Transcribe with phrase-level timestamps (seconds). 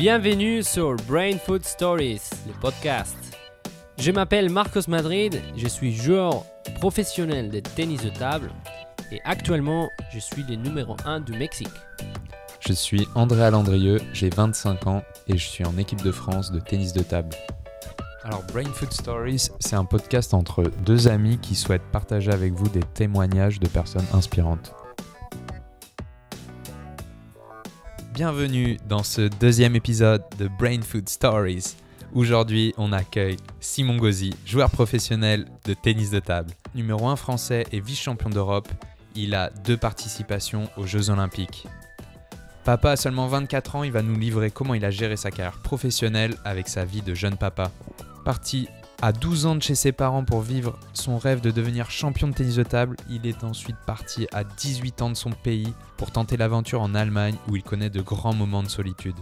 [0.00, 3.18] Bienvenue sur Brain Food Stories, le podcast.
[3.98, 6.46] Je m'appelle Marcos Madrid, je suis joueur
[6.76, 8.50] professionnel de tennis de table
[9.12, 11.68] et actuellement je suis le numéro 1 du Mexique.
[12.60, 16.60] Je suis André Alandrieux, j'ai 25 ans et je suis en équipe de France de
[16.60, 17.36] tennis de table.
[18.24, 22.70] Alors Brain Food Stories, c'est un podcast entre deux amis qui souhaitent partager avec vous
[22.70, 24.72] des témoignages de personnes inspirantes.
[28.20, 31.74] Bienvenue dans ce deuxième épisode de Brain Food Stories.
[32.12, 36.52] Aujourd'hui, on accueille Simon Gauzy, joueur professionnel de tennis de table.
[36.74, 38.68] Numéro 1 français et vice-champion d'Europe,
[39.14, 41.66] il a deux participations aux Jeux Olympiques.
[42.64, 45.62] Papa a seulement 24 ans, il va nous livrer comment il a géré sa carrière
[45.62, 47.70] professionnelle avec sa vie de jeune papa.
[48.26, 48.68] Parti
[49.02, 52.34] à 12 ans de chez ses parents pour vivre son rêve de devenir champion de
[52.34, 56.36] tennis de table, il est ensuite parti à 18 ans de son pays pour tenter
[56.36, 59.16] l'aventure en Allemagne où il connaît de grands moments de solitude.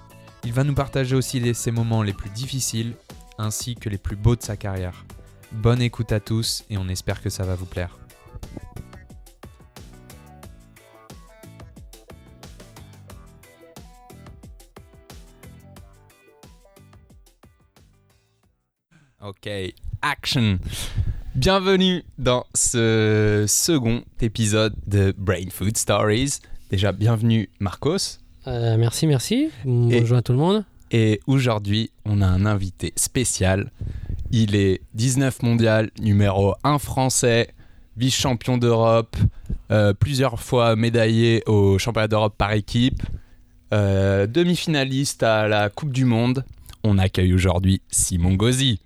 [0.44, 2.94] Il va nous partager aussi ses moments les plus difficiles
[3.38, 5.04] ainsi que les plus beaux de sa carrière.
[5.52, 7.96] Bonne écoute à tous et on espère que ça va vous plaire.
[19.28, 19.50] Ok,
[20.00, 20.58] action.
[21.34, 26.38] Bienvenue dans ce second épisode de Brain Food Stories.
[26.70, 28.20] Déjà, bienvenue Marcos.
[28.46, 29.50] Euh, merci, merci.
[29.66, 30.64] Bonjour à tout le monde.
[30.92, 33.70] Et aujourd'hui, on a un invité spécial.
[34.30, 37.48] Il est 19 mondial, numéro 1 français,
[37.98, 39.14] vice-champion d'Europe,
[39.70, 43.02] euh, plusieurs fois médaillé au championnat d'Europe par équipe,
[43.74, 46.46] euh, demi-finaliste à la Coupe du Monde.
[46.82, 48.80] On accueille aujourd'hui Simon Gauzy.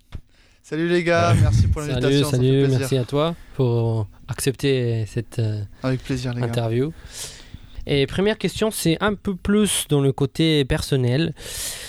[0.72, 2.30] Salut les gars, merci pour l'invitation.
[2.30, 6.88] Salut, salut merci à toi pour accepter cette euh, Avec plaisir, les interview.
[6.88, 7.92] Gars.
[7.92, 11.34] Et première question, c'est un peu plus dans le côté personnel.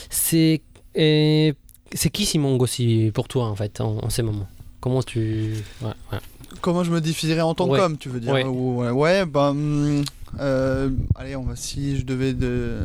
[0.09, 4.49] C'est c'est qui Simon Gossi pour toi en fait en, ces moments?
[4.81, 6.19] Comment tu ouais, ouais.
[6.59, 7.79] Comment je me définirais en tant Ouais.
[7.79, 8.43] qu'homme, tu veux dire Ouais.
[8.43, 10.03] Ou- ouais, ouais, bah, hum,
[10.41, 12.79] euh, allez, on va si je devais de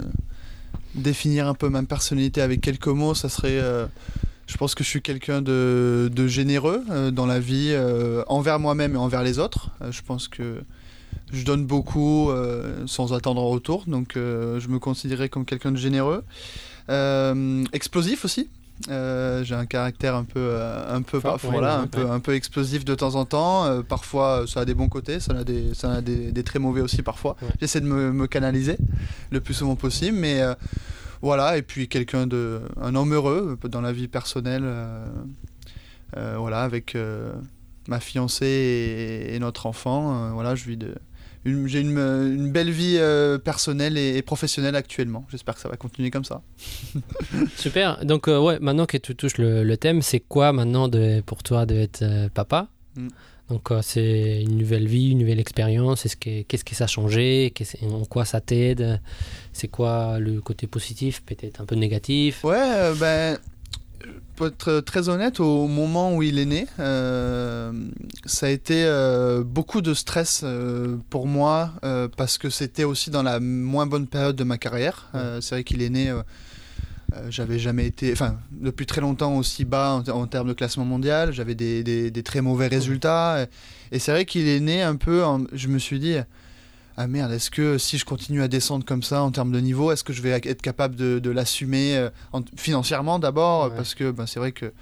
[0.94, 3.86] définir un peu ma personnalité avec quelques mots, ça serait euh,
[4.48, 8.58] je pense que je suis quelqu'un de, de généreux euh, dans la vie, euh, envers
[8.58, 9.70] moi-même et envers les autres.
[9.82, 10.62] Euh, je pense que
[11.32, 15.70] je donne beaucoup euh, sans attendre en retour, donc euh, je me considérais comme quelqu'un
[15.70, 16.24] de généreux.
[16.88, 18.48] Euh, explosif aussi.
[18.88, 20.56] J'ai un caractère un peu,
[20.88, 22.10] un peu, parfois, voilà, un, peu, ouais.
[22.10, 23.82] un peu explosif de temps en temps.
[23.82, 26.80] Parfois, ça a des bons côtés, ça a des, ça a des, des très mauvais
[26.80, 27.36] aussi parfois.
[27.42, 27.48] Ouais.
[27.60, 28.78] J'essaie de me, me canaliser
[29.32, 30.40] le plus souvent possible, mais
[31.22, 31.56] voilà.
[31.58, 35.06] Et puis quelqu'un de, un homme heureux dans la vie personnelle, euh,
[36.16, 37.32] euh, voilà, avec euh,
[37.88, 40.24] ma fiancée et, et notre enfant.
[40.26, 40.94] euh, voilà, je vis de,
[41.44, 45.26] une- j'ai une, une belle vie euh, personnelle et, et professionnelle actuellement.
[45.30, 46.42] J'espère que ça va continuer comme ça.
[47.56, 48.04] Super.
[48.04, 51.42] Donc euh, ouais, maintenant que tu touches le, le thème, c'est quoi maintenant de, pour
[51.42, 52.68] toi d'être euh, papa?
[52.96, 53.08] Mm.
[53.50, 56.04] Donc euh, c'est une nouvelle vie, une nouvelle expérience.
[56.04, 57.50] Est-ce que qu'est-ce que ça a changé?
[57.54, 59.00] Qu'est-ce- En quoi ça t'aide?
[59.52, 62.44] C'est quoi le côté positif Peut-être un peu négatif?
[62.44, 63.38] Ouais, euh, ben,
[64.36, 67.72] pour être très honnête, au moment où il est né, euh,
[68.24, 68.86] ça a été
[69.44, 70.44] beaucoup de stress
[71.10, 71.72] pour moi
[72.16, 75.10] parce que c'était aussi dans la moins bonne période de ma carrière.
[75.40, 76.12] C'est vrai qu'il est né.
[77.14, 80.84] Euh, j'avais jamais été, enfin, depuis très longtemps aussi bas en, en termes de classement
[80.84, 81.32] mondial.
[81.32, 83.42] J'avais des, des- des très mauvais résultats.
[83.42, 85.24] Et, et c'est vrai qu'il est né un peu.
[85.24, 86.16] en- je me suis dit,
[86.96, 89.90] ah merde, est-ce que si je continue à descendre comme ça en termes de niveau,
[89.92, 93.68] est-ce que je vais être capable de, de l'assumer euh, en- financièrement d'abord?
[93.70, 93.76] Ouais.
[93.76, 94.72] Parce que ben, c'est vrai que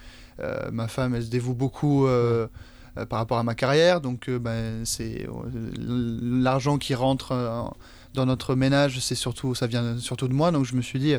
[0.41, 2.47] euh, ma femme, elle se dévoue beaucoup euh,
[3.09, 4.01] par rapport à ma carrière.
[4.01, 5.27] Donc ben, c'est
[6.21, 7.73] l'argent qui rentre
[8.15, 10.51] dans notre ménage, c'est surtout, ça vient surtout de moi.
[10.51, 11.15] Donc je me suis dit,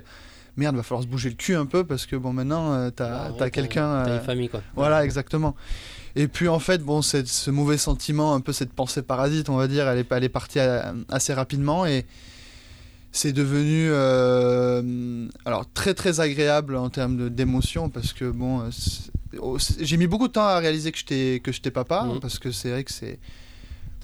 [0.58, 3.30] merde, va falloir se bouger le cul un peu parce que bon, maintenant, euh, t'as
[3.30, 4.04] Bah, t'as quelqu'un.
[4.06, 4.62] T'as euh, une famille quoi.
[4.76, 5.56] voilà, exactement.
[6.16, 9.68] Et puis en fait, bon, ce mauvais sentiment, un peu cette pensée parasite, on va
[9.68, 12.06] dire, elle est, elle est partie euh, assez rapidement et
[13.12, 18.70] c'est devenu euh, alors très très agréable en termes d'émotion parce que bon, euh,
[19.40, 22.20] oh, j'ai mis beaucoup de temps à réaliser que j'étais que j'étais papa Mhm.
[22.20, 23.20] parce que c'est vrai que c'est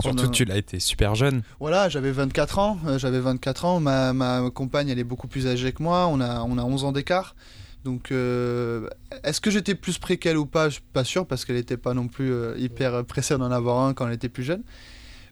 [0.01, 1.43] Surtout, a- tu l'as été super jeune.
[1.59, 2.79] voilà, j'avais 24 ans.
[2.87, 3.79] euh, j'avais 24 ans.
[3.79, 6.07] Ma, ma compagne, elle est beaucoup plus âgée que moi.
[6.07, 7.35] On a, on a 11 ans d'écart.
[7.83, 8.87] Donc, euh,
[9.23, 10.69] est-ce que j'étais plus près qu'elle ou pas?
[10.69, 13.85] Je suis pas sûr parce qu'elle n'était pas non plus euh, hyper pressée d'en avoir
[13.85, 14.63] un quand elle était plus jeune.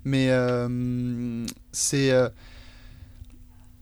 [0.03, 2.11] Mais euh, c'est.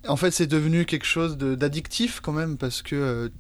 [0.08, 3.32] en fait, c'est devenu quelque chose d'addictif quand même parce que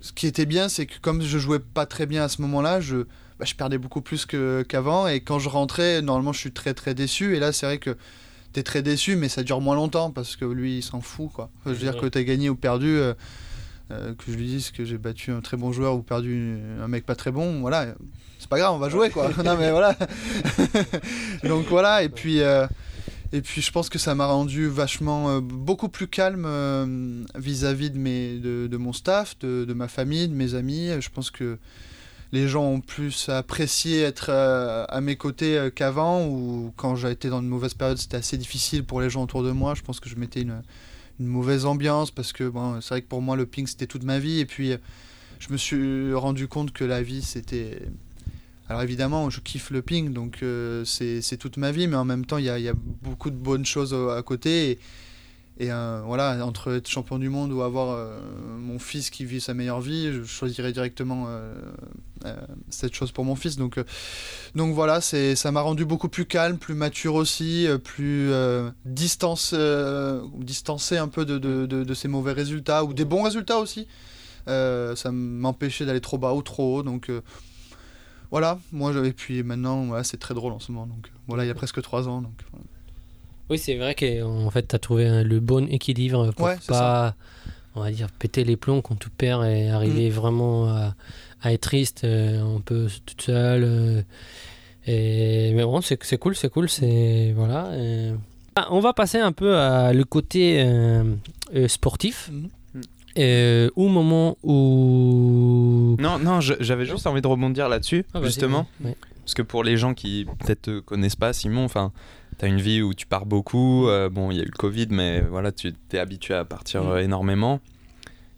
[0.00, 2.80] ce qui était bien, c'est que comme je jouais pas très bien à ce moment-là,
[2.80, 3.06] je,
[3.38, 4.26] bah, je perdais beaucoup plus
[4.68, 5.06] qu'avant.
[5.08, 7.36] et quand je rentrais, normalement, je suis très très déçu.
[7.36, 7.96] Et là, c'est vrai que
[8.52, 11.30] t'es très déçu, mais ça dure moins longtemps parce que lui, il s'en fout.
[11.32, 11.50] Quoi.
[11.66, 12.00] Je veux dire Ouais.
[12.00, 12.88] que t'as gagné ou perdu.
[12.96, 13.14] euh,
[13.90, 16.88] euh, que je lui dise que j'ai battu un très bon joueur ou perdu un
[16.88, 17.94] mec pas très bon, voilà,
[18.38, 19.30] c'est pas grave, on va jouer quoi.
[19.42, 19.96] non mais voilà.
[21.44, 22.66] Donc voilà, et puis, euh,
[23.32, 26.46] et puis je pense que ça m'a rendu vachement euh, beaucoup plus calme
[27.34, 30.90] vis-à-vis de, mes, de, de mon staff, de, de ma famille, de mes amis.
[31.00, 31.58] Je pense que
[32.32, 37.10] les gens ont plus apprécié être euh, à mes côtés euh, qu'avant, ou quand j'ai
[37.10, 39.74] été dans une mauvaise période, c'était assez difficile pour les gens autour de moi.
[39.74, 40.62] Je pense que je mettais une,
[41.20, 44.38] mauvaise ambiance parce que c'est vrai que pour moi le ping c'était toute ma vie
[44.38, 44.76] et puis euh,
[45.40, 47.82] je me suis rendu compte que la vie c'était
[48.68, 50.44] alors évidemment je kiffe le ping donc
[50.84, 52.72] c'est toute ma vie mais en même temps il y a,
[53.02, 54.78] beaucoup de bonnes choses à côté
[55.60, 58.16] et, euh, voilà entre être champion du monde ou avoir euh,
[58.58, 61.52] mon fils qui vit sa meilleure vie je choisirais directement euh,
[62.70, 63.56] cette chose pour mon fils.
[63.56, 63.80] Donc
[64.54, 68.30] donc voilà ça m'a rendu beaucoup plus calme plus mature aussi plus
[68.84, 69.54] distance
[70.38, 73.88] distancé un peu de, de, de, ces mauvais résultats ou des bons résultats aussi.
[74.46, 76.82] Ça m'empêchait d'aller trop bas ou trop haut.
[76.84, 77.10] Donc
[78.30, 78.60] voilà.
[78.72, 80.86] Moi et puis maintenant c'est très drôle en ce moment.
[80.86, 82.22] Donc voilà il y a presque trois ans.
[83.50, 87.14] Oui, c'est vrai qu'en fait, tu as trouvé le bon équilibre pour Ouais, pas,
[87.74, 90.94] on va dire, péter les plombs quand ton père est arrivé vraiment à,
[91.42, 93.64] à être triste, euh, un peu toute seule.
[93.64, 94.02] euh,
[94.86, 97.32] et, mais bon, c'est cool, c'est cool, c'est.
[97.36, 97.70] Voilà.
[98.56, 101.04] Ah, on va passer un peu à le côté euh,
[101.54, 102.30] euh, sportif.
[103.18, 105.96] Euh, au moment où.
[105.98, 108.66] Non, non, j'avais juste envie de rebondir là-dessus, Ah, justement.
[108.84, 108.96] ouais.
[109.24, 111.92] Parce que pour les gens qui peut-être connaissent pas, Simon, enfin,
[112.38, 113.88] t'as une vie où tu pars beaucoup.
[113.88, 116.82] euh, bon, il y a eu le Covid, mais voilà, tu t'es habitué à partir
[116.84, 116.88] Mm.
[116.90, 117.60] euh, énormément.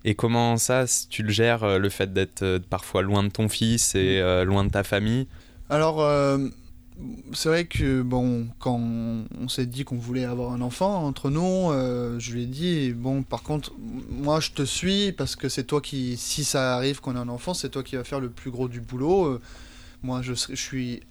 [0.05, 3.95] Et comment ça, tu le gères, euh, le fait d'être parfois loin de ton fils
[3.95, 5.27] et euh, loin de ta famille?
[5.69, 6.39] Alors, euh,
[7.35, 11.71] c'est vrai que bon, quand on s'est dit qu'on voulait avoir un enfant entre nous,
[11.71, 13.73] euh, je lui ai dit bon, par contre,
[14.11, 17.29] moi je te suis parce que c'est toi qui, si ça arrive qu'on a un
[17.29, 19.39] enfant, c'est toi qui va faire le plus gros du boulot.
[20.03, 21.03] Moi, je suis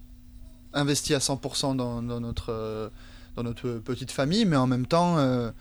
[0.74, 2.90] investi à 100% dans, notre euh,
[3.36, 5.18] dans notre petite famille, mais en même temps.
[5.18, 5.52] euh,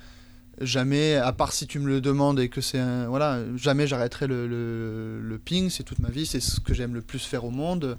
[0.61, 3.07] Jamais, à part si tu me le demandes et que c'est un.
[3.07, 6.95] Voilà, jamais j'arrêterai le, le, le ping, c'est toute ma vie, c'est ce que j'aime
[6.95, 7.97] le plus faire au monde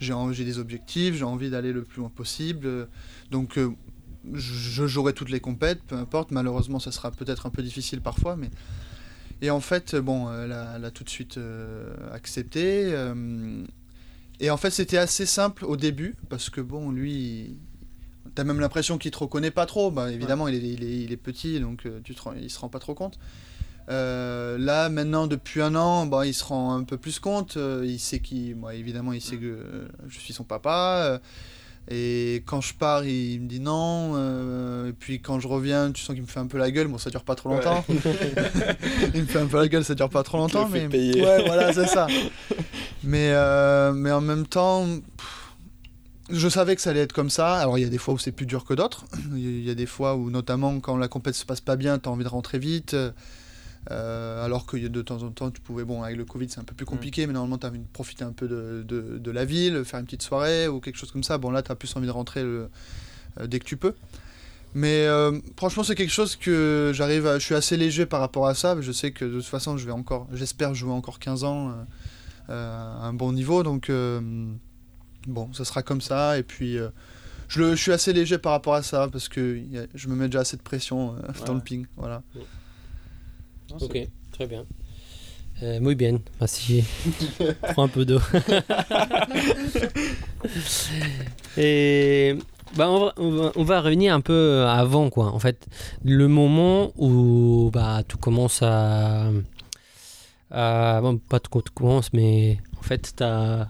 [0.00, 2.88] j'ai des objectifs, j'ai envie d'aller le plus loin possible.
[3.30, 3.70] Donc euh,
[4.32, 6.30] je jouerai toutes les compètes, peu importe.
[6.30, 8.50] Malheureusement, ça sera peut-être un peu difficile parfois, mais
[9.42, 11.38] et en fait, bon, elle a, tout de suite
[12.12, 12.92] accepté.
[14.40, 17.56] Et en fait, c'était assez simple au début parce que bon, lui,
[18.34, 19.90] t'as même l'impression qu'il te reconnaît pas trop.
[19.90, 22.58] Bah, évidemment, il, est, il, est, il est petit, donc euh, tu te il se
[22.58, 23.18] rend pas trop compte.
[23.90, 27.56] Euh, là, maintenant, depuis un an, bah, il se rend un peu plus compte.
[27.56, 31.20] euh, il sait qui, moi, évidemment, il sait que je suis son papa.
[31.88, 34.12] Et quand je pars, il me dit non.
[34.16, 36.88] euh, et puis quand je reviens, tu sens qu'il me fait un peu la gueule.
[36.88, 37.84] Bon, ça dure pas trop longtemps.
[39.14, 40.68] il me fait un peu la gueule, ça dure pas trop longtemps.
[40.70, 41.22] Mais payer.
[41.22, 42.06] ouais, voilà, c'est ça.
[43.02, 44.86] Mais euh, mais en même temps.
[44.86, 45.52] pff,
[46.30, 47.56] Je savais que ça allait être comme ça.
[47.56, 49.04] Alors, il y a des fois où c'est plus dur que d'autres.
[49.34, 52.08] Il y a des fois où, notamment, quand la compétition se passe pas bien, tu
[52.08, 52.96] as envie de rentrer vite.
[53.90, 56.64] Euh, alors que de temps en temps, tu pouvais, bon, avec le Covid, c'est un
[56.64, 59.30] peu plus compliqué, mais normalement, tu as envie de profiter un peu de, de, de
[59.30, 61.36] la ville, faire une petite soirée ou quelque chose comme ça.
[61.38, 62.70] Bon, là, tu as plus envie de rentrer le-
[63.40, 63.94] euh, dès que tu peux.
[64.74, 67.38] Mais euh, franchement, c'est quelque chose que j'arrive à.
[67.38, 68.76] Je suis assez léger par rapport à ça.
[68.80, 70.26] Je sais que de toute façon, je vais encore.
[70.32, 71.72] J'espère jouer encore 15 ans
[72.48, 72.54] à
[73.06, 73.62] un bon niveau.
[73.62, 73.90] Donc,
[75.26, 76.38] bon, ça sera comme ça.
[76.38, 76.76] Et puis.
[77.48, 80.16] je, le, je suis assez léger par rapport à ça parce que a- je me
[80.16, 81.86] mets déjà assez de pression euh, dans le ping.
[81.96, 82.22] Voilà.
[83.80, 83.98] Ok,
[84.32, 84.64] très bien.
[85.62, 86.84] Euh, muy bien, merci.
[87.72, 88.20] Prends un peu d'eau.
[91.56, 92.34] Et
[92.76, 95.32] bah, on, va, on, va, on va revenir un peu avant, quoi.
[95.32, 95.66] En fait,
[96.04, 99.30] le moment où bah, tu commences à.
[100.50, 103.68] à- bon, pas tout tu commences, mais en fait, tu as,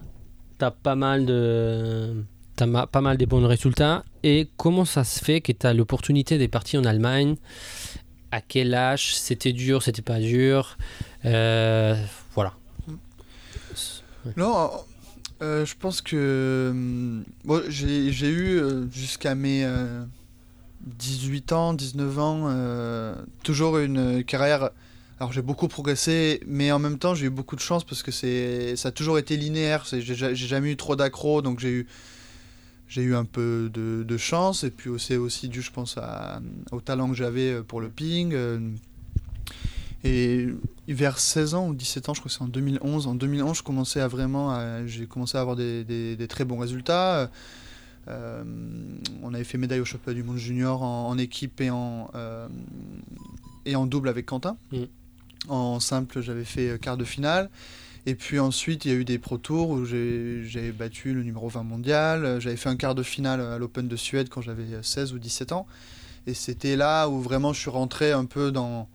[0.82, 2.24] pas mal de.
[2.56, 4.04] T'as ma- pas mal de bons résultats.
[4.22, 7.36] Et comment ça se fait que tu as l'opportunité de partir en Allemagne
[8.34, 10.76] À quel âge C'était dur, c'était pas dur
[11.24, 11.94] Euh,
[12.34, 12.52] Voilà.
[14.36, 14.72] Non,
[15.40, 16.70] euh, je pense que.
[16.72, 20.02] hum, Bon, j'ai eu euh, jusqu'à mes euh,
[20.80, 23.14] 18 ans, 19 ans, euh,
[23.44, 24.70] toujours une carrière.
[25.20, 28.10] Alors j'ai beaucoup progressé, mais en même temps j'ai eu beaucoup de chance parce que
[28.10, 29.84] ça a toujours été linéaire.
[29.92, 31.86] j'ai jamais eu trop d'accro, donc j'ai eu
[32.94, 36.40] j'ai eu un peu de, de chance et puis c'est aussi dû, je pense, à-
[36.70, 38.32] au talent que j'avais euh, pour le ping.
[38.34, 38.60] euh,
[40.04, 40.48] et
[40.86, 43.06] vers 16 ans ou 17 ans, je crois que c'est en 2011.
[43.06, 44.54] En 2011, je commençais à vraiment,
[44.86, 47.30] j'ai commencé à avoir des, des- des très bons résultats.
[48.08, 48.44] Euh,
[49.22, 52.46] on avait fait médaille au championnat du monde junior en, en équipe et en, euh,
[53.64, 54.56] et en double avec Quentin.
[54.72, 54.82] Mm.
[55.48, 57.48] En simple, j'avais fait quart de finale.
[58.06, 61.48] Et puis ensuite, il y a eu des Pro Tours où j'ai battu le numéro
[61.48, 62.40] 20 mondial.
[62.40, 65.52] J'avais fait un quart de finale à l'Open de Suède quand j'avais 16 ou 17
[65.52, 65.66] ans.
[66.26, 68.88] Et c'était là où vraiment je suis rentré un peu dans,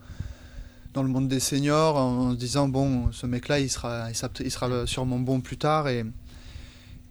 [0.94, 4.88] dans le monde des seniors en, se disant bon, ce mec-là, il sera, il sera,
[4.88, 5.88] sûrement bon plus tard.
[5.88, 6.06] Et,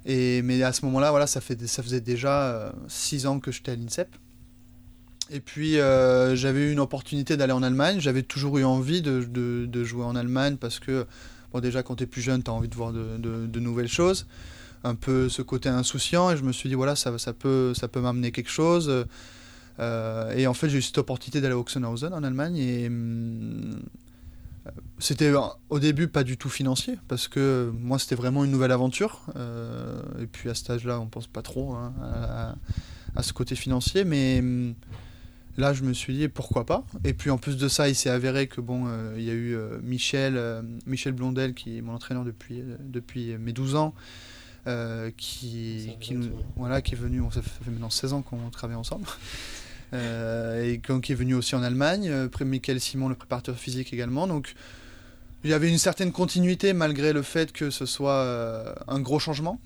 [0.06, 3.72] et, mais à ce moment-là, voilà, ça, fait, ça faisait déjà 6 ans que j'étais
[3.72, 4.08] à l'INSEP.
[5.30, 8.00] Et puis euh, j'avais eu une opportunité d'aller en Allemagne.
[8.00, 11.06] J'avais toujours eu envie de, de, jouer en Allemagne parce que
[11.52, 13.88] Bon, déjà, quand tu es plus jeune, tu as envie de voir de, de, nouvelles
[13.88, 14.26] choses.
[14.84, 16.30] Un peu ce côté insouciant.
[16.30, 19.06] Et je me suis dit, voilà, ça, ça peut, ça peut m'amener quelque chose.
[19.80, 22.56] Euh, et en fait, j'ai eu cette opportunité d'aller à Oxenhausen en Allemagne.
[22.56, 23.80] Et hum,
[24.98, 25.32] c'était
[25.70, 26.98] au début pas du tout financier.
[27.08, 29.22] Parce que moi, c'était vraiment une nouvelle aventure.
[29.36, 31.94] Euh, et puis à cet âge-là, on pense pas trop hein,
[33.16, 34.04] à, ce côté financier.
[34.04, 34.40] Mais.
[34.40, 34.74] Hum,
[35.58, 36.84] Là, je me suis dit pourquoi pas?
[37.02, 39.32] Et puis en plus de ça, il s'est avéré que bon, euh, il y a
[39.32, 43.92] eu euh, Michel, euh, Michel Blondel qui est mon entraîneur depuis depuis mes 12 ans,
[45.16, 46.16] qui qui,
[46.56, 47.20] voilà, qui est venu.
[47.32, 49.04] Ça fait maintenant 16 ans qu'on travaille ensemble.
[49.92, 52.08] et qui est venu aussi en Allemagne.
[52.08, 54.28] Après Michael Simon, le préparateur physique également.
[54.28, 54.54] Donc
[55.42, 59.58] il y avait une certaine continuité malgré le fait que ce soit un gros changement.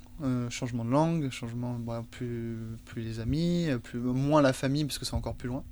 [0.48, 1.78] changement de langue, changement
[2.10, 2.56] plus,
[2.86, 5.62] plus les amis, plus, moins la famille parce que c'est encore plus loin.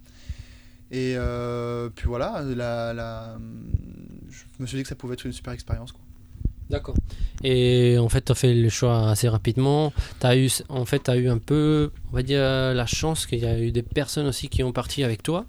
[0.90, 3.38] Et euh, puis voilà, la,
[4.28, 5.94] je me suis dit que ça pouvait être une super expérience.
[6.68, 6.94] D'accord.
[7.42, 9.92] Et en fait, tu as fait le choix assez rapidement.
[10.20, 13.40] Tu as eu, en fait, as eu un peu, on va dire, la chance qu'il
[13.40, 15.46] y a eu des personnes aussi qui ont parti avec toi.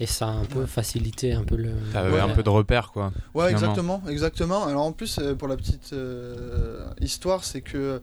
[0.00, 1.72] Et ça a un peu facilité un peu le.
[1.92, 3.12] T'avais un peu de repères, quoi.
[3.34, 4.66] Ouais, exactement, exactement.
[4.66, 8.00] Alors en plus, euh, pour la petite euh, histoire, c'est que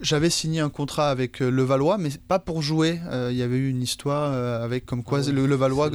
[0.00, 3.00] j'avais signé un contrat avec euh, Levallois, mais pas pour jouer.
[3.10, 5.90] Euh, il y avait eu une histoire euh, avec comme quoi ah le Levallois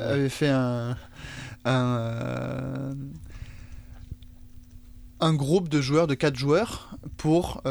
[0.00, 0.96] avait fait un,
[1.64, 2.94] un,
[5.34, 7.62] groupe de joueurs, de 4 joueurs, pour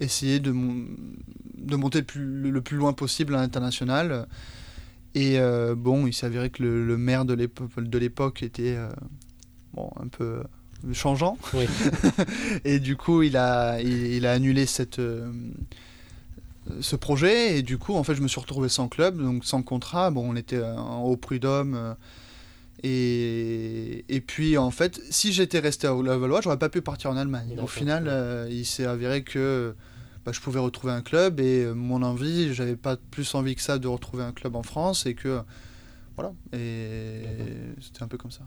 [0.00, 4.26] essayer de, de monter le plus, loin possible à l'international.
[5.14, 5.38] Et
[5.76, 8.76] bon, il avéré que le, le maire de l'époque était
[9.72, 10.42] bon, un peu
[10.92, 11.38] changeant.
[12.64, 15.30] et du coup, il a, il, a annulé cette, euh,
[16.80, 17.58] ce projet.
[17.58, 20.10] Et du coup, en fait, je me suis retrouvé sans club, donc sans contrat.
[20.10, 21.74] Bon, on était en haut prud'homme.
[21.74, 21.94] Euh,
[22.82, 27.16] et, et, puis, en fait, si j'étais resté à Levallois, j'aurais pas pu partir en
[27.16, 27.58] Allemagne.
[27.60, 29.74] Au final, euh, il s'est avéré que
[30.24, 31.40] bah, je pouvais retrouver un club.
[31.40, 35.06] Et mon envie, j'avais pas plus envie que ça de retrouver un club en France.
[35.06, 35.40] Et que.
[36.16, 36.32] Voilà.
[36.52, 37.22] Et
[37.80, 38.42] c'était un peu comme ça.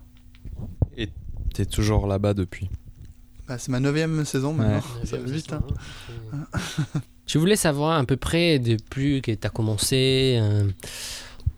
[0.97, 1.09] Et
[1.53, 2.69] T'es toujours là-bas depuis
[3.47, 4.81] bah, C'est ma neuvième saison maintenant.
[5.03, 5.53] Ça va vite.
[5.53, 5.61] Hein.
[7.29, 10.67] Je voulais savoir à peu près depuis que tu as commencé, euh,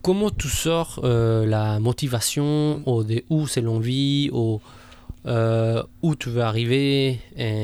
[0.02, 4.30] comment tu sors euh, la motivation, ou de où c'est l'envie,
[5.26, 7.22] euh, où tu veux arriver.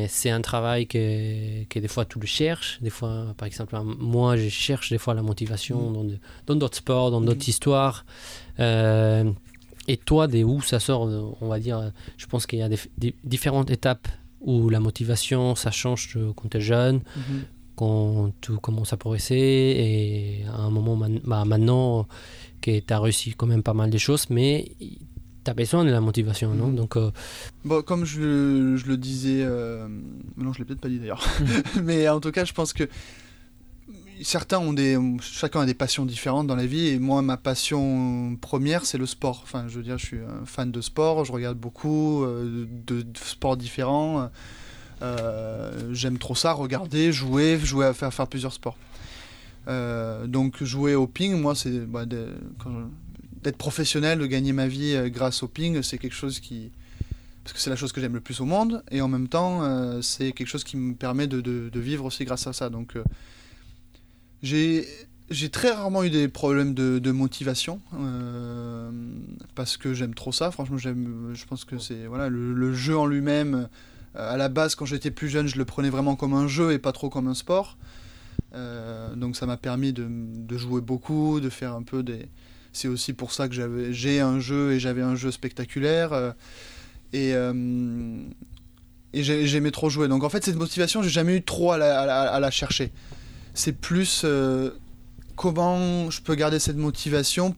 [0.08, 2.80] C'est un travail que, que, des fois tu le cherches.
[2.82, 6.18] Des fois, par exemple, moi, je cherche des fois la motivation mm.
[6.46, 7.50] dans d'autres sports, dans d'autres mm.
[7.50, 8.06] histoires.
[9.88, 11.10] Et toi, des où ça sort,
[11.42, 14.08] on va dire, je pense qu'il y a des, différentes étapes
[14.42, 17.42] où la motivation, ça change quand tu es jeune, mhm.
[17.76, 22.08] quand tu commences à progresser, et à un moment, bah, maintenant
[22.62, 24.72] que tu as réussi quand même pas mal de choses, mais
[25.48, 26.68] tu as besoin de la motivation, non?
[26.68, 26.76] Mhm.
[26.76, 27.12] Donc, euh,
[27.64, 29.88] bon, Comme je, je, le disais, euh,
[30.36, 31.26] non, je l'ai peut-être pas dit d'ailleurs,
[31.84, 32.90] mais en tout cas, je pense que
[34.24, 38.38] certains ont des, chacun a des passions différentes dans la vie et moi ma passion
[38.40, 39.42] première c'est le sport.
[39.44, 43.06] Enfin, je veux dire, je suis un fan de sport, je regarde beaucoup euh, de,
[43.16, 44.30] sports différents.
[45.02, 48.78] Euh, j'aime trop ça, regarder, jouer, jouer à faire, faire plusieurs sports.
[49.68, 55.44] Euh, donc jouer au ping, moi c'est bah, d'être professionnel, de gagner ma vie grâce
[55.44, 56.72] au ping, c'est quelque chose qui
[57.44, 60.02] parce que c'est la chose que j'aime le plus au monde et en même temps
[60.02, 62.70] c'est quelque chose qui me permet de, vivre aussi grâce à ça.
[62.70, 62.96] Donc
[64.44, 68.92] j'ai très rarement eu des problèmes de, motivation euh,
[69.56, 70.52] parce que j'aime trop ça.
[70.52, 71.32] Franchement, j'aime.
[71.34, 73.68] Je pense que c'est voilà le, jeu en lui-même.
[74.16, 76.72] Euh, à la base, quand j'étais plus jeune, je le prenais vraiment comme un jeu
[76.72, 77.78] et pas trop comme un sport.
[78.56, 82.28] Euh, donc ça m'a permis de, jouer beaucoup, de faire un peu des.
[82.74, 86.34] C'est aussi pour ça que j'avais j'ai un jeu et j'avais un jeu spectaculaire
[87.12, 87.34] et
[89.14, 90.08] et j'aimais trop jouer.
[90.08, 92.92] Donc en fait, cette motivation, j'ai jamais eu trop à la chercher
[93.58, 94.72] c'est plus euh,
[95.36, 97.56] comment je peux garder cette motivation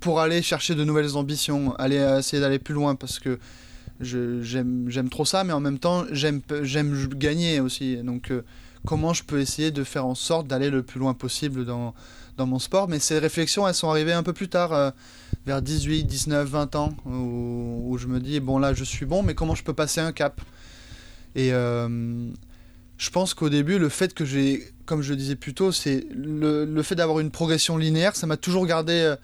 [0.00, 3.38] pour aller chercher de nouvelles ambitions, aller essayer d'aller plus loin parce que
[4.00, 6.42] j'aime trop ça, mais en même temps j'aime
[7.16, 7.96] gagner aussi.
[7.98, 8.42] Donc euh,
[8.86, 11.94] comment je peux essayer de faire en sorte d'aller le plus loin possible dans,
[12.38, 12.88] mon sport?
[12.88, 14.90] Mais ces réflexions, elles sont arrivées un peu plus tard, euh,
[15.46, 19.34] vers 18, 19, 20 ans, où, je me dis, bon là je suis bon, mais
[19.34, 20.40] comment je peux passer un cap?
[21.34, 22.28] Et euh,
[22.98, 26.06] je pense qu'au début, le fait que j'ai, comme je le disais plus tôt, c'est
[26.14, 29.16] le, le fait d'avoir une progression linéaire, ça m'a toujours gardé euh,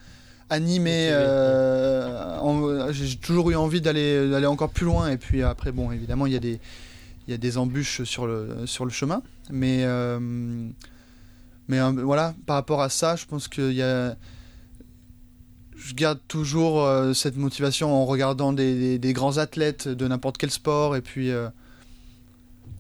[0.49, 1.09] animé.
[1.13, 5.11] Euh, j'ai toujours eu envie d'aller d'aller encore plus loin.
[5.11, 6.61] Et puis après, bon, évidemment, il y a des
[7.27, 10.19] il y a des embûches sur le sur le chemin, mais euh,
[11.69, 14.17] mais euh, voilà, par rapport à ça, je pense qu'il y a
[15.77, 20.51] je garde toujours cette motivation en regardant des, des- des grands athlètes de n'importe quel
[20.51, 21.31] sport et puis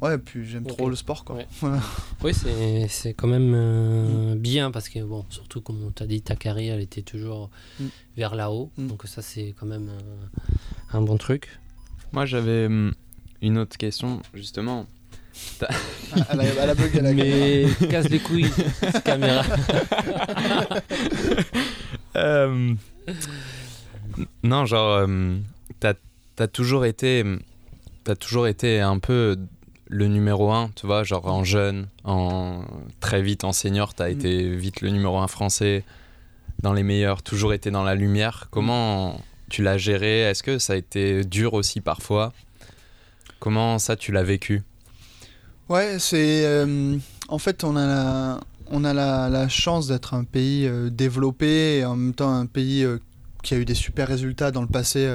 [0.02, 1.36] ouais, puis j'aime trop le sport quoi.
[1.36, 1.46] Ouais.
[1.60, 1.80] Voilà.
[2.22, 6.22] Oui, c'est c'est quand même euh, bien parce que, bon, surtout comme on t'a dit,
[6.22, 7.84] ta carrière elle était toujours Mm.
[8.16, 8.70] vers là-haut.
[8.76, 8.86] Mm.
[8.88, 11.58] Donc, ça, c'est quand même euh, un bon truc.
[12.12, 12.92] Moi, j'avais hum,
[13.42, 14.86] une autre question, justement.
[16.28, 17.14] à, la, à la bug, à la caméra.
[17.80, 19.44] Mais casse les couilles, cette caméra.
[22.16, 22.74] Euh,
[24.42, 25.36] non, genre, euh,
[25.78, 25.94] t'as
[26.40, 27.24] as toujours été,
[28.02, 29.36] t'as toujours été un peu
[29.92, 32.62] le numéro un, tu vois, genre en jeune, en
[33.00, 34.12] très vite en senior, t'as Mm.
[34.12, 35.84] été vite le numéro un français,
[36.62, 38.46] dans les meilleurs, toujours été dans la lumière.
[38.52, 40.20] Comment tu l'as géré?
[40.20, 42.32] Est-ce que ça a été dur aussi parfois?
[43.40, 44.62] Comment ça tu l'as vécu?
[45.68, 46.44] Ouais, c'est.
[46.46, 46.96] euh,
[47.28, 51.78] en fait, on a la, on a la, la chance d'être un pays euh, développé
[51.78, 52.98] et en même temps un pays euh,
[53.42, 55.08] qui a eu des super résultats dans le passé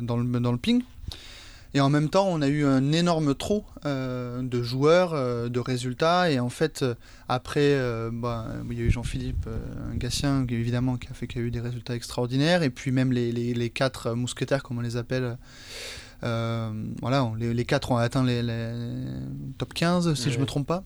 [0.00, 0.82] dans, le, dans le ping.
[1.74, 5.58] Et en même temps, on a eu un énorme trou euh, de joueurs, euh, de
[5.58, 6.30] résultats.
[6.30, 6.94] Et en fait, euh,
[7.28, 7.78] après,
[8.12, 9.46] bah, il y a eu Jean-Philippe
[9.94, 12.62] Gatien, évidemment, qui a fait qu'il y a eu des résultats extraordinaires.
[12.62, 15.38] Et puis même les, les, les quatre mousquetaires, comme on les appelle.
[16.20, 18.42] voilà, on- les, les quatre ont atteint les,
[19.58, 20.40] top 15, si je Ouais.
[20.42, 20.84] me trompe pas.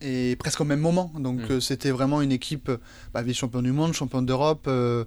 [0.00, 1.12] Et presque au même moment.
[1.18, 1.52] Donc Mm.
[1.52, 2.70] euh, c'était vraiment une équipe,
[3.14, 4.64] bah, vice-champion du monde, champion d'Europe.
[4.66, 5.04] euh,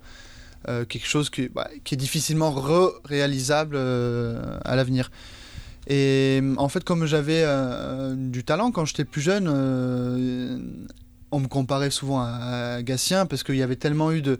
[0.68, 5.12] euh, quelque chose qui, bah, qui est difficilement re-réalisable euh, à l'avenir.
[5.88, 9.48] Et euh, en fait, comme j'avais euh, du talent quand j'étais plus jeune,
[11.32, 14.40] on me comparait souvent à, à Gatien parce qu'il y avait tellement eu de,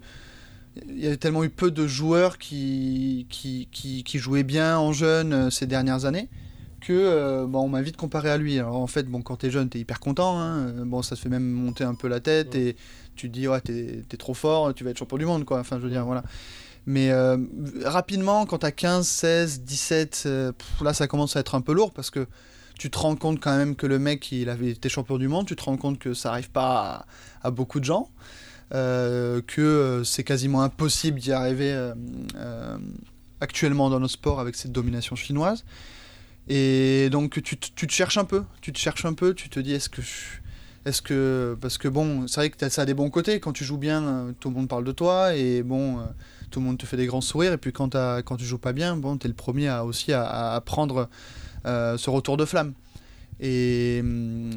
[0.88, 4.92] il y avait tellement eu peu de joueurs qui, qui, qui, qui jouaient bien en
[4.92, 6.28] jeune ces dernières années
[6.80, 8.56] que euh, bon, on m'a vite comparé à lui.
[8.58, 10.38] Alors en fait, bon, quand t'es jeune, t'es hyper content.
[10.38, 10.84] hein.
[10.86, 12.76] Bon, ça te fait même monter un peu la tête et
[13.18, 15.58] tu te dis ouais, t'es es trop fort, tu vas être champion du monde, quoi.
[15.60, 16.22] Enfin, je veux dire, voilà.
[16.86, 17.36] Mais euh,
[17.84, 21.74] rapidement, quand t'as 15, 16, 17, euh, pff, là, ça commence à être un peu
[21.74, 22.26] lourd parce que
[22.78, 25.46] tu te rends compte quand même que le mec, il avait été champion du monde.
[25.46, 27.04] Tu te rends compte que ça arrive pas
[27.42, 28.08] à, beaucoup de gens.
[28.74, 31.72] euh, que euh, c'est quasiment impossible d'y arriver
[33.40, 35.64] actuellement dans nos sports avec cette domination chinoise.
[36.48, 39.60] Et donc tu, tu te cherches un peu, tu te cherches un peu, tu te
[39.60, 40.40] dis est-ce que je-
[40.88, 43.64] est-ce que parce que bon, c'est vrai que ça a des bons côtés quand tu
[43.64, 46.02] joues bien, euh, tout le monde parle de toi et bon, euh,
[46.50, 48.72] tout le monde te fait des grands sourires et puis quand quand tu joues pas
[48.72, 51.08] bien, bon, t'es le premier à aussi à, prendre
[51.66, 52.72] euh, ce retour de flamme.
[53.40, 54.50] Et hum,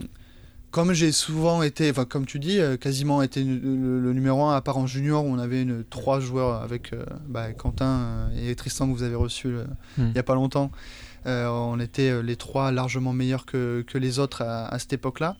[0.71, 4.77] comme j'ai souvent été, enfin comme tu dis, quasiment été le, numéro un à part
[4.77, 8.93] en junior où on avait une, trois joueurs avec euh, bah, Quentin et Tristan que
[8.93, 9.65] vous avez reçu euh,
[9.97, 10.07] Hmm.
[10.11, 10.71] il y a pas longtemps.
[11.25, 15.35] Euh, on était les trois largement meilleurs que, que les autres à, à cette époque-là.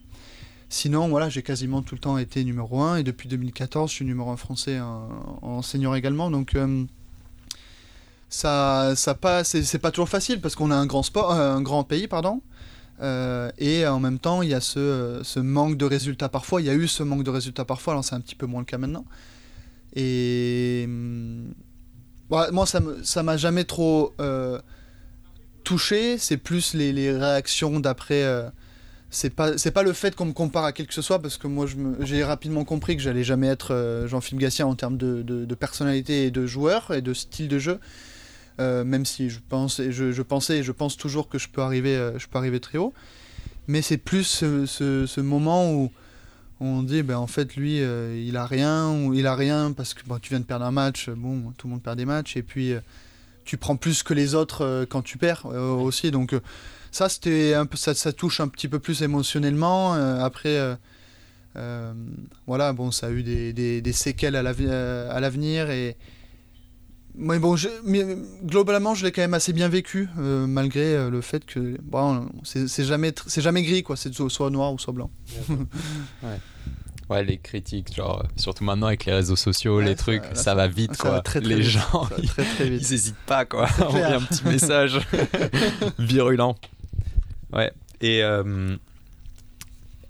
[0.72, 4.04] Sinon, voilà, j'ai quasiment tout le temps été numéro 1 et depuis 2014, je suis
[4.06, 5.06] numéro 1 français en,
[5.42, 6.30] en senior également.
[6.30, 6.86] Donc, euh,
[8.30, 11.60] ça, ça pas, c'est pas toujours facile parce qu'on a un grand sport, euh, un
[11.60, 12.40] grand pays, pardon.
[13.02, 16.62] Euh, et en même temps, il y a ce, manque de résultats parfois.
[16.62, 18.62] Il y a eu ce manque de résultats parfois, alors c'est un petit peu moins
[18.62, 19.04] le cas maintenant.
[19.94, 21.52] Et hum,
[22.30, 24.58] moi, ça m'a jamais trop euh,
[25.64, 26.16] touché.
[26.16, 28.24] C'est plus les, les réactions d'après.
[29.12, 31.36] C'est pas c'est pas le fait qu'on me compare à qui que ce soit parce
[31.36, 31.66] que moi
[32.00, 36.24] j'ai rapidement compris que j'allais jamais être euh, Jean-Philippe Gatien en termes de, de- personnalité
[36.24, 37.78] et de joueur et de style de jeu.
[38.58, 41.60] Euh, même si je pense je, je pensais et je pense toujours que je peux
[41.60, 42.94] arriver euh, je peux arriver très haut.
[43.68, 45.92] Mais c'est plus ce, moment où
[46.60, 50.00] on dit ben en fait lui il a rien ou il a rien parce que
[50.06, 52.38] bon, tu viens de perdre un match bon tout le monde perd des matchs.
[52.38, 52.72] Et puis
[53.44, 56.10] tu prends plus que les autres quand tu perds aussi.
[56.10, 56.34] Donc
[56.92, 60.76] ça c'était un peu ça, ça touche un petit peu plus émotionnellement Euh, après euh,
[61.56, 61.92] euh,
[62.46, 64.42] voilà bon ça a eu des, des- des séquelles à
[65.20, 65.96] l'avenir et
[67.14, 68.04] mais bon je- mais,
[68.44, 72.26] globalement je l'ai quand même assez bien vécu euh, malgré euh, le fait que bon
[72.44, 75.10] c'est jamais c'est jamais gris quoi c'est soit noir ou soit blanc
[77.10, 80.54] Ouais, les critiques, genre, surtout maintenant avec les réseaux sociaux, Ouais, les trucs, ça, ça-
[80.54, 81.10] va vite, ça quoi.
[81.10, 81.68] va très, très les vite.
[81.70, 83.68] gens, Ça va très très vite ils hésitent pas, quoi.
[83.80, 84.98] On un petit message
[85.98, 86.54] virulent.
[87.52, 87.72] Ouais.
[88.00, 88.76] Et, euh,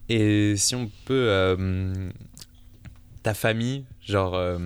[0.09, 1.27] et si on peut.
[1.29, 2.11] euh,
[3.23, 4.35] ta famille, genre.
[4.35, 4.59] euh,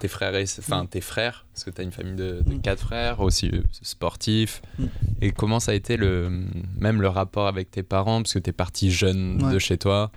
[0.00, 0.88] tes frères et enfin Mm.
[0.88, 2.60] tes frères parce que tu as une famille de, de Mm.
[2.62, 4.84] quatre frères aussi sportifs Mm.
[5.22, 6.44] et comment ça a été le
[6.78, 9.52] même le rapport avec tes parents parce que tu es parti jeune Ouais.
[9.52, 10.10] de chez toi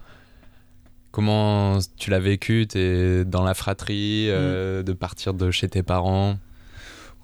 [1.12, 5.84] comment tu l'as vécu tu es dans la fratrie euh, de partir de chez tes
[5.84, 6.38] parents?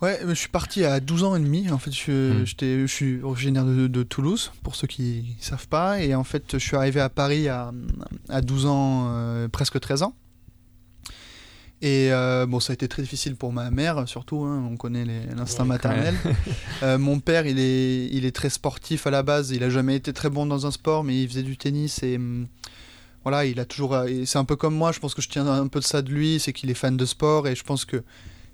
[0.03, 1.69] Ouais, je suis parti à 12 ans et demi.
[1.71, 5.67] En fait, je, j'étais- je suis originaire de, de Toulouse, pour ceux qui ne savent
[5.69, 6.01] pas.
[6.01, 7.71] Et en fait, je suis arrivé à Paris à,
[8.27, 10.13] à 12 ans, euh, presque 13 ans.
[11.81, 14.43] Et euh, bon, ça a été très difficile pour ma mère, surtout.
[14.43, 16.15] hein, on connaît l'instinct Ouais, maternel.
[16.83, 19.51] Euh, mon père, il est, il est très sportif à la base.
[19.51, 22.17] Il a jamais été très bon dans un sport, mais il faisait du tennis et
[22.17, 22.47] hum,
[23.23, 23.95] voilà, il a toujours.
[24.25, 24.91] C'est un peu comme moi.
[24.91, 26.97] Je pense que je tiens un peu de ça de lui, c'est qu'il est fan
[26.97, 28.03] de sport et je pense que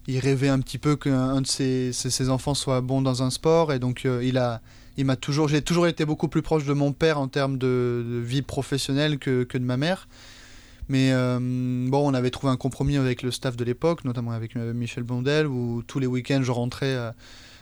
[0.07, 3.71] il rêvait un petit peu qu'un de ses, ses- enfants soit bon dans un sport
[3.73, 4.61] et donc euh, il a.
[4.97, 8.21] Il m'a toujours, j'ai toujours été beaucoup plus proche de mon père en termes de,
[8.21, 10.09] vie professionnelle que, que de ma mère.
[10.89, 14.57] Mais euh, bon, on avait trouvé un compromis avec le staff de l'époque, notamment avec
[14.57, 16.97] euh, Michel Blondel, où tous les week-ends je rentrais,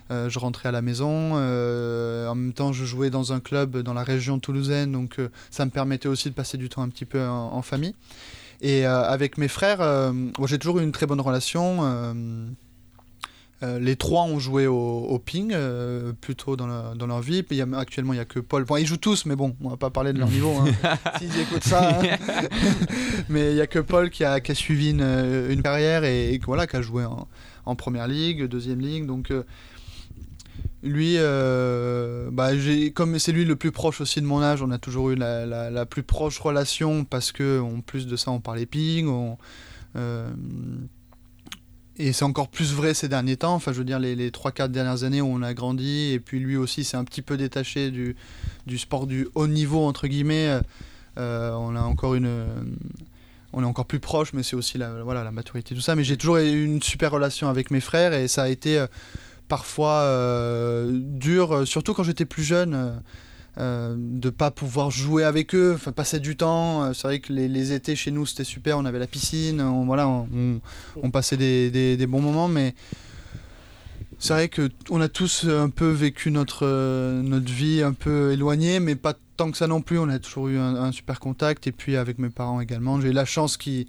[0.10, 1.36] je rentrais à la maison.
[1.36, 5.17] en même temps, je jouais dans un club dans la région toulousaine, donc
[5.52, 7.93] ça me permettait aussi de passer du temps un petit peu en famille.
[8.62, 11.80] Et euh, avec mes frères, euh, bon, j'ai toujours eu une très bonne relation.
[13.63, 17.41] euh, les trois ont joué au, au ping euh, plutôt dans, la- dans leur vie.
[17.41, 18.63] Puis il y a- actuellement, il n'y a que Paul.
[18.65, 20.54] Bon, ils jouent tous, mais bon, on va pas parler de leur niveau.
[20.60, 21.89] hein, S'ils écoutent ça.
[22.00, 22.04] hein.
[23.30, 25.02] mais il n'y a que Paul qui a, qui a suivi une,
[25.50, 27.28] une carrière et, et voilà, qui a joué en,
[27.65, 29.06] en première ligue, deuxième ligue.
[29.08, 29.32] Donc.
[29.32, 29.43] euh,
[30.88, 32.50] lui, euh, bah,
[32.95, 35.86] comme c'est lui le plus proche aussi de mon âge, on a toujours eu la,
[35.86, 39.08] plus proche relation parce que, en plus de ça, on parlait ping.
[39.08, 39.38] on-
[39.95, 40.30] euh,
[42.00, 43.56] et c'est encore plus vrai ces derniers temps.
[43.56, 46.39] Enfin, je veux dire, les, les 3-4 dernières années où on a grandi, et puis
[46.39, 48.15] lui aussi s'est un petit peu détaché du,
[48.78, 50.60] sport du haut niveau, entre guillemets.
[51.17, 52.30] Euh, on a encore une.
[53.54, 55.95] On est encore plus proche, mais c'est aussi la, voilà, la maturité, tout ça.
[55.95, 58.86] Mais j'ai toujours eu une super relation avec mes frères et ça a été
[59.48, 62.74] parfois euh, dur, euh, surtout quand j'étais plus jeune.
[62.74, 62.92] euh,
[63.60, 66.94] euh, de pas pouvoir jouer avec eux, passer du temps.
[66.94, 69.84] C'est vrai que les, les étés chez nous c'était super, on avait la piscine, on,
[69.86, 72.76] voilà, on, passait des, des- bons moments, mais
[74.20, 76.66] c'est vrai que on a tous un peu vécu notre
[77.22, 80.00] notre vie un peu éloignée, mais pas tant que ça non plus.
[80.00, 83.00] On a toujours eu un, un super contact et puis avec mes parents également.
[83.02, 83.88] J'ai eu la chance qu'ils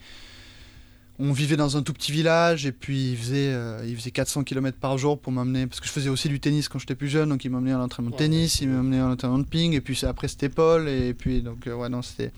[1.21, 4.45] on vivait dans un tout petit village et puis il faisait, euh, il faisait 400
[4.45, 7.09] km par jour pour m'emmener, parce que je faisais aussi du tennis quand j'étais plus
[7.09, 9.81] jeune, donc il m'emmenait à l'entraînement de tennis, il m'emmenait à l'entraînement de ping, et
[9.81, 12.31] puis après c'était Paul, et puis donc euh, ouais non c'était...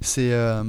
[0.00, 0.32] C'est...
[0.32, 0.62] euh,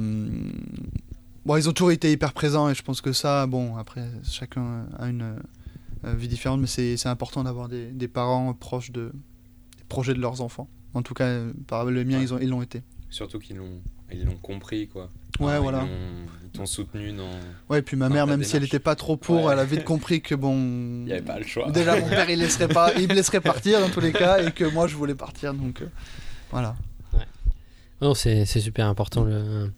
[1.46, 4.86] Bon, ils ont toujours été hyper présents et je pense que ça, bon, après chacun
[4.98, 5.36] a une
[6.04, 9.12] euh, vie différente, mais c'est c'est important d'avoir des, des parents proches de,
[9.78, 10.68] des projets de leurs enfants.
[10.92, 12.22] En tout cas, par Ouais.
[12.24, 12.82] ils ont- ils l'ont été.
[13.08, 13.80] surtout qu'ils l'ont
[14.12, 15.86] ils l'ont compris quoi Ouais, voilà.
[16.44, 17.28] ils t'ont soutenu dans
[17.68, 19.52] Ouais, et puis ma mère, même si elle n'était pas trop pour, Ouais.
[19.52, 20.54] elle a vite compris que bon.
[20.56, 23.40] il n'y avait pas le choix Déjà, mon père, il, laisserait pas, il me laisserait
[23.40, 25.86] partir dans tous les cas, et que moi, je voulais partir, donc euh,
[26.50, 26.74] voilà.
[28.00, 29.24] Non, c'est c'est super important.
[29.24, 29.72] Le,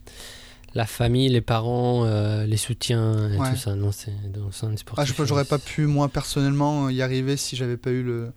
[0.74, 3.50] la famille, les parents, euh, les soutiens et Ouais.
[3.50, 3.74] tout ça.
[3.74, 4.96] Non, c'est dans un sportif.
[4.98, 8.32] Ah, je j'aurais pas pu, moi, personnellement, y arriver si j'avais pas eu le,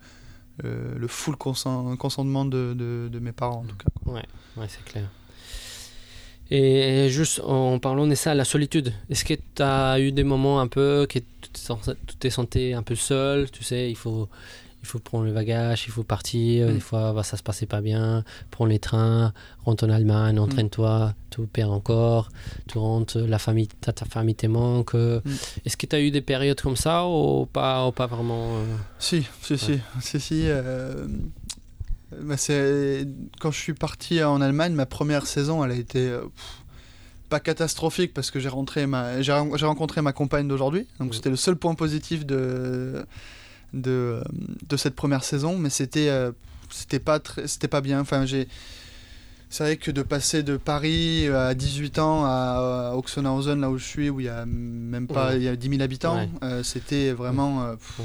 [0.62, 3.84] le, le full consent- consentement de, de, de mes parents, en tout cas.
[4.04, 4.14] quoi.
[4.14, 5.04] Ouais, c'est clair.
[6.50, 10.60] Et juste en parlant de ça, la solitude, est-ce que tu as eu des moments
[10.60, 11.24] un peu que tu
[12.18, 14.28] t'es senti un peu seul Tu sais, il faut,
[14.82, 16.68] il faut prendre le bagage, il faut partir.
[16.68, 16.74] Mm.
[16.74, 18.24] Des fois, bah, ça se passait pas bien.
[18.50, 19.32] Prends les trains,
[19.64, 22.28] rentre en Allemagne, entraîne-toi, tu perds encore.
[22.68, 24.94] Tu rentres, la famille, ta, ta famille te manque.
[25.64, 28.76] Est-ce que tu as eu des périodes comme ça ou pas, ou pas vraiment euh?
[28.98, 30.42] Si, si, si, si, si.
[30.44, 31.06] euh,
[32.22, 32.36] bah,
[33.40, 36.62] quand je suis parti en Allemagne, ma première saison, elle a été euh, pff,
[37.28, 38.48] pas catastrophique parce que j'ai
[38.86, 39.22] ma,
[39.66, 43.04] rencontré ma compagne d'aujourd'hui, donc c'était le seul point positif de
[43.72, 44.22] de, euh,
[44.68, 46.30] de cette première saison, mais c'était euh,
[46.70, 48.00] c'était pas très- c'était pas bien.
[48.00, 48.46] Enfin, j'ai
[49.50, 53.78] c'est vrai que de passer de Paris à 18 ans à, à Oxenhausen, là où
[53.78, 55.36] je suis, où il y a même pas Ouais.
[55.36, 56.28] il y a 10 000 habitants, Ouais.
[56.42, 58.00] euh, c'était vraiment euh, pff.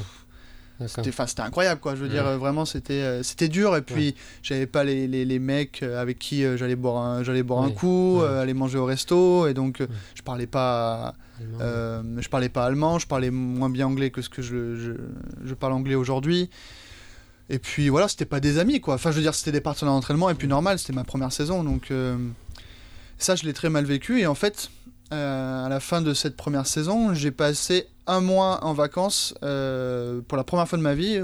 [0.87, 1.95] C'était, incroyable, quoi.
[1.95, 3.75] Je veux dire, euh, vraiment, c'était, euh, c'était dur.
[3.75, 7.43] Et puis, j'avais pas les, les, les mecs euh, avec qui j'allais boire un, j'allais
[7.43, 7.73] boire un Ouais.
[7.73, 8.27] coup, Ouais.
[8.27, 9.47] aller manger au resto.
[9.47, 9.87] Et donc, Ouais.
[10.15, 11.57] je parlais pas, Allemand.
[11.61, 12.99] euh, je parlais pas allemand.
[12.99, 14.91] Je parlais moins bien anglais que ce que je, je,
[15.45, 16.49] je parle anglais aujourd'hui.
[17.49, 18.93] Et puis voilà, c'était pas des amis, quoi.
[18.93, 20.29] Enfin, je veux dire, c'était des partenaires d'entraînement.
[20.29, 22.15] Et puis normal, c'était ma première saison, donc euh,
[23.17, 24.19] ça, je l'ai très mal vécu.
[24.19, 24.69] Et en fait,
[25.11, 30.37] à la fin de cette première saison, j'ai passé un mois en vacances euh, pour
[30.37, 31.19] la première fois de ma vie,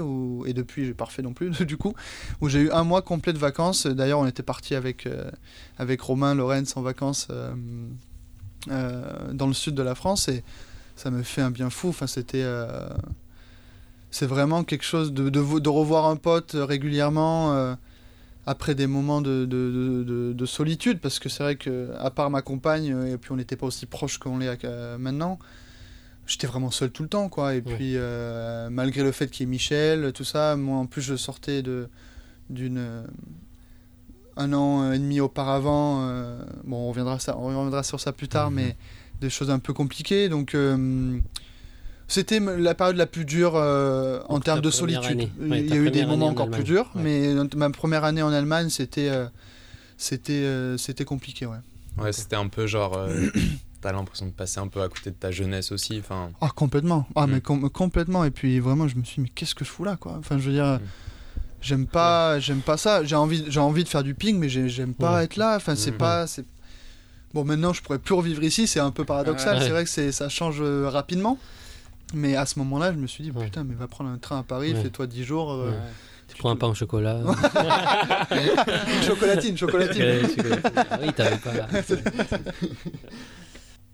[0.46, 1.94] et depuis j'ai pas refait non plus du coup,
[2.40, 3.86] où j'ai eu un mois complet de vacances.
[3.86, 5.30] D'ailleurs, on était parti avec, euh,
[5.78, 7.52] avec Romain Lorenz en vacances euh,
[8.70, 10.42] euh, dans le sud de la France et
[10.96, 11.88] ça me fait un bien fou.
[11.88, 12.42] Enfin, c'était.
[12.42, 12.88] euh,
[14.10, 17.74] c'est vraiment quelque chose de, de, vo- de revoir un pote euh, régulièrement euh,
[18.46, 21.00] après des moments de, de, de- de- de solitude.
[21.00, 23.66] Parce que c'est vrai que, à part ma compagne, euh, et puis on n'était pas
[23.66, 25.38] aussi proches qu'on l'est euh, maintenant,
[26.26, 27.28] j'étais vraiment seul tout le temps.
[27.28, 27.54] quoi.
[27.54, 27.74] Et Ouais.
[27.74, 31.16] puis, euh, malgré le fait qu'il y ait Michel, tout ça, moi en plus, je
[31.16, 31.88] sortais de
[32.48, 33.04] d'une.
[34.36, 38.28] un an et demi auparavant, euh, bon, on reviendra, ça, on reviendra sur ça plus
[38.28, 38.56] tard, Mhm.
[38.56, 38.76] mais
[39.22, 40.28] des choses un peu compliquées.
[40.28, 41.18] Donc, euh,
[42.08, 45.04] c'était la période la plus dure euh, en termes de solitude.
[45.10, 45.32] année.
[45.40, 46.66] Il y a eu des moments en encore plus Allemagne.
[46.74, 47.02] durs, Ouais.
[47.02, 49.26] mais ma première année en Allemagne, c'était euh,
[49.96, 51.46] c'était euh, c'était compliqué.
[51.46, 51.56] Ouais.
[51.98, 52.96] Ouais, c'était un peu genre.
[52.96, 53.28] euh,
[53.82, 55.98] T'as l'impression de passer un peu à côté de ta jeunesse aussi.
[56.00, 57.06] Enfin, Ah, complètement.
[57.14, 57.30] Ah, Mm.
[57.30, 58.24] mais com- complètement.
[58.24, 60.14] Et puis vraiment, je me suis dit, mais qu'est-ce que je fous là, quoi?
[60.18, 60.80] Enfin, je veux dire, Mm.
[61.60, 63.04] j'aime pas, j'aime pas ça.
[63.04, 65.24] J'ai envie, j'ai envie de faire du ping, mais j'ai- j'aime pas Ouais.
[65.24, 65.56] être là.
[65.56, 65.98] Enfin, c'est Mm.
[65.98, 66.44] pas, c'est.
[67.34, 68.66] Bon, maintenant, je pourrais plus revivre ici.
[68.66, 69.58] C'est un peu paradoxal.
[69.58, 69.62] Ouais.
[69.62, 71.38] C'est vrai que c'est, ça change rapidement.
[72.14, 73.44] Mais à ce moment-là, je me suis dit, Ouais.
[73.46, 74.82] putain, mais va prendre un train à Paris, Ouais.
[74.82, 75.50] fais-toi 10 jours.
[75.52, 75.76] euh, Ouais.
[76.28, 77.20] Tu prends un pain au chocolat.
[79.06, 80.02] chocolatine, chocolatine.
[80.02, 80.56] Ouais, chocolat.
[80.90, 81.52] Ah oui, t'avais pas.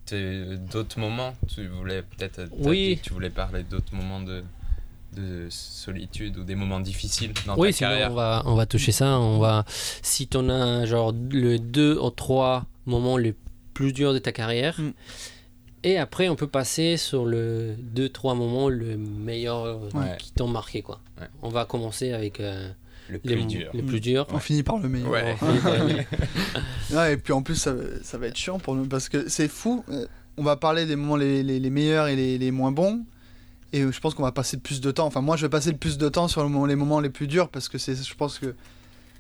[0.07, 2.42] t'es- d'autres moments, tu voulais peut-être.
[2.53, 2.98] Oui.
[3.03, 4.42] Tu voulais parler d'autres moments de,
[5.14, 8.12] de solitude ou des moments difficiles dans Oui, ta sinon carrière.
[8.12, 9.18] on va, on va toucher ça.
[9.18, 9.64] On va,
[10.03, 13.35] si t'en as genre le 2 ou 3 moments les
[13.75, 14.92] plus durs de ta carrière, Mm.
[15.85, 20.16] Et après on peut passer sur le 2-3 moments le meilleur euh, Ouais.
[20.18, 20.83] qui t'ont marqué.
[20.83, 21.01] Quoi.
[21.21, 21.27] Ouais.
[21.42, 22.68] On va commencer avec euh,
[23.09, 23.71] Le les, plus mo- dur.
[23.75, 24.27] les plus durs.
[24.33, 25.12] On finit par le meilleur.
[27.11, 29.49] Et puis en plus, ça, va- ça va être chiant pour nous parce que c'est
[29.49, 29.85] fou.
[29.90, 33.05] euh, On va parler des moments les, les- les meilleurs et les, les moins bons.
[33.75, 35.07] Et je pense qu'on va passer le plus de temps.
[35.07, 37.09] Enfin, moi, je vais passer le plus de temps sur le moment- les moments les
[37.11, 38.55] plus durs parce que c'est, je pense que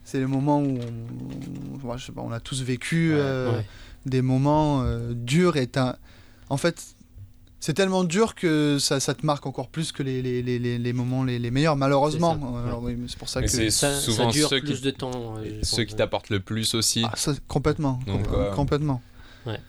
[0.04, 3.52] c'est les moments où on, moi, je sais pas, on a tous vécu Ouais, euh,
[3.56, 3.64] ouais.
[4.04, 5.56] des moments euh, durs.
[5.56, 5.96] Et t'as-
[6.52, 6.82] en fait,
[7.60, 10.78] c'est tellement dur que ça, ça te marque encore plus que les, les, les, les-
[10.78, 12.34] les moments les, les meilleurs, malheureusement.
[12.34, 12.94] C'est ça, ouais.
[12.96, 13.48] Oui, pour ça que.
[13.48, 15.36] c'est Ça, ça souvent dure ceux plus qui, de temps.
[15.38, 15.86] euh, ceux pense.
[15.90, 17.02] qui t'apportent le plus aussi.
[17.06, 18.00] Ah, ça, complètement.
[18.06, 19.00] Donc, com- euh, Complètement.
[19.46, 19.60] Ouais.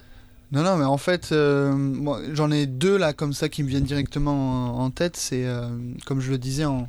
[0.51, 3.67] Non, non, mais en fait, euh, moi, j'en ai deux là comme ça qui me
[3.67, 5.15] viennent directement en, en tête.
[5.17, 5.67] C'est, euh,
[6.05, 6.87] comme je le disais, en,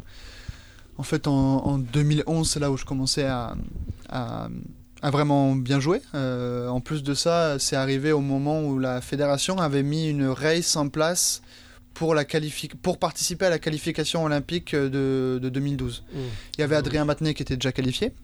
[0.98, 1.32] en fait, en,
[1.66, 3.54] en 2011, c'est là où je commençais à,
[4.10, 4.48] à,
[5.04, 6.00] à vraiment bien jouer.
[6.14, 10.26] Euh, en plus de ça, c'est arrivé au moment où la fédération avait mis une
[10.26, 11.42] race en place
[11.92, 12.24] pour, la
[12.80, 16.04] pour participer à la qualification olympique de, de 2012.
[16.10, 16.18] Mm.
[16.56, 16.76] Il y avait.
[16.76, 18.14] Adrien Matenet qui était déjà qualifié.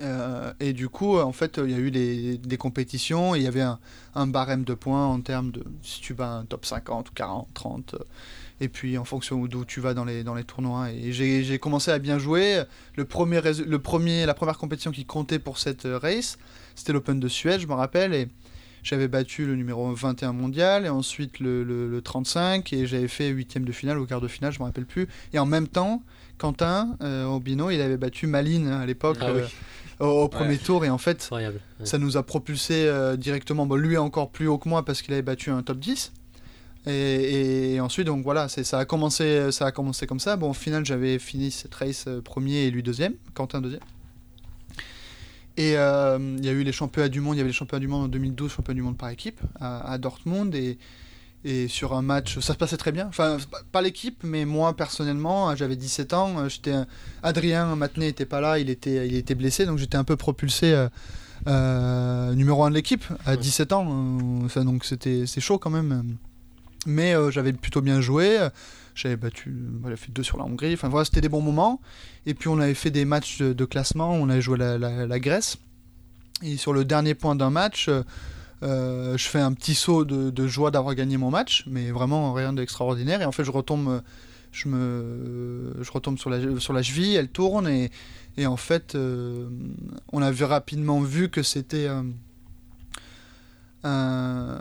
[0.00, 3.42] Euh, et du coup, en fait, il y a eu des, des compétitions et il
[3.42, 3.80] y avait un,
[4.14, 7.48] un barème de points en termes de si tu vas un top 50 ou 40,
[7.52, 7.96] 30.
[8.60, 10.90] Et puis en fonction d'où tu vas dans les, dans les tournois.
[10.90, 12.62] Et j'ai commencé à bien jouer.
[12.96, 16.38] Le premier, le premier, la première compétition qui comptait pour cette euh, race,
[16.74, 18.12] c'était l'Open de Suède, je me rappelle.
[18.14, 18.28] Et
[18.82, 23.28] j'avais battu le numéro 21 mondial et ensuite le, le- le 35 et j'avais fait
[23.28, 25.06] huitième de finale ou quart de finale, je me rappelle plus.
[25.34, 26.02] Et en même temps,
[26.38, 29.40] Quentin euh, Obino, il avait battu Maline hein, à l'époque Ah oui.
[30.00, 31.28] euh, au, au premier tour et en fait
[31.78, 31.86] ouais.
[31.86, 35.12] ça nous a propulsé euh, directement, bon, lui encore plus haut que moi parce qu'il
[35.12, 36.12] avait battu un top 10.
[36.86, 40.36] Et, et ensuite, donc voilà, ça a, commencé, ça a commencé comme ça.
[40.36, 43.82] Bon, au final, j'avais fini cette race euh, premier et lui deuxième, Quentin deuxième.
[45.56, 47.80] Et euh, il y a eu les championnats du monde, il y avait les championnats
[47.80, 50.54] du monde en 2012, championnats du monde par équipe à, à Dortmund.
[50.54, 50.78] Et,
[51.44, 53.06] et sur un match, ça se passait très bien.
[53.08, 53.36] Enfin,
[53.72, 56.38] pas- l'équipe, mais moi personnellement, j'avais 17 ans.
[56.38, 56.74] euh, J'étais
[57.22, 60.72] Adrien Matenet n'était pas là, il était, il était blessé, donc j'étais un peu propulsé
[60.72, 60.88] euh,
[61.46, 63.36] euh, numéro 1 de l'équipe à Ouais.
[63.38, 64.48] 17 ans.
[64.48, 66.16] ça, donc c'était c'est chaud quand même.
[66.86, 68.38] Mais euh, j'avais plutôt bien joué.
[68.94, 70.74] J'avais battu, voilà, fait deux sur la Hongrie.
[70.74, 71.80] Enfin voilà, c'était des bons moments.
[72.26, 74.12] Et puis on avait fait des matchs de, classement.
[74.12, 75.58] On avait joué la, Grèce.
[76.42, 78.02] Et sur le dernier point d'un match, euh,
[78.62, 82.52] euh, je fais un petit saut de, joie d'avoir gagné mon match, mais vraiment rien
[82.52, 83.22] d'extraordinaire.
[83.22, 84.00] Et en fait, je retombe, euh,
[84.52, 87.90] je me, je retombe sur la, sur la cheville, elle tourne et,
[88.36, 89.48] et en fait, euh,
[90.12, 92.02] on avait rapidement vu que c'était euh,
[93.84, 94.60] un-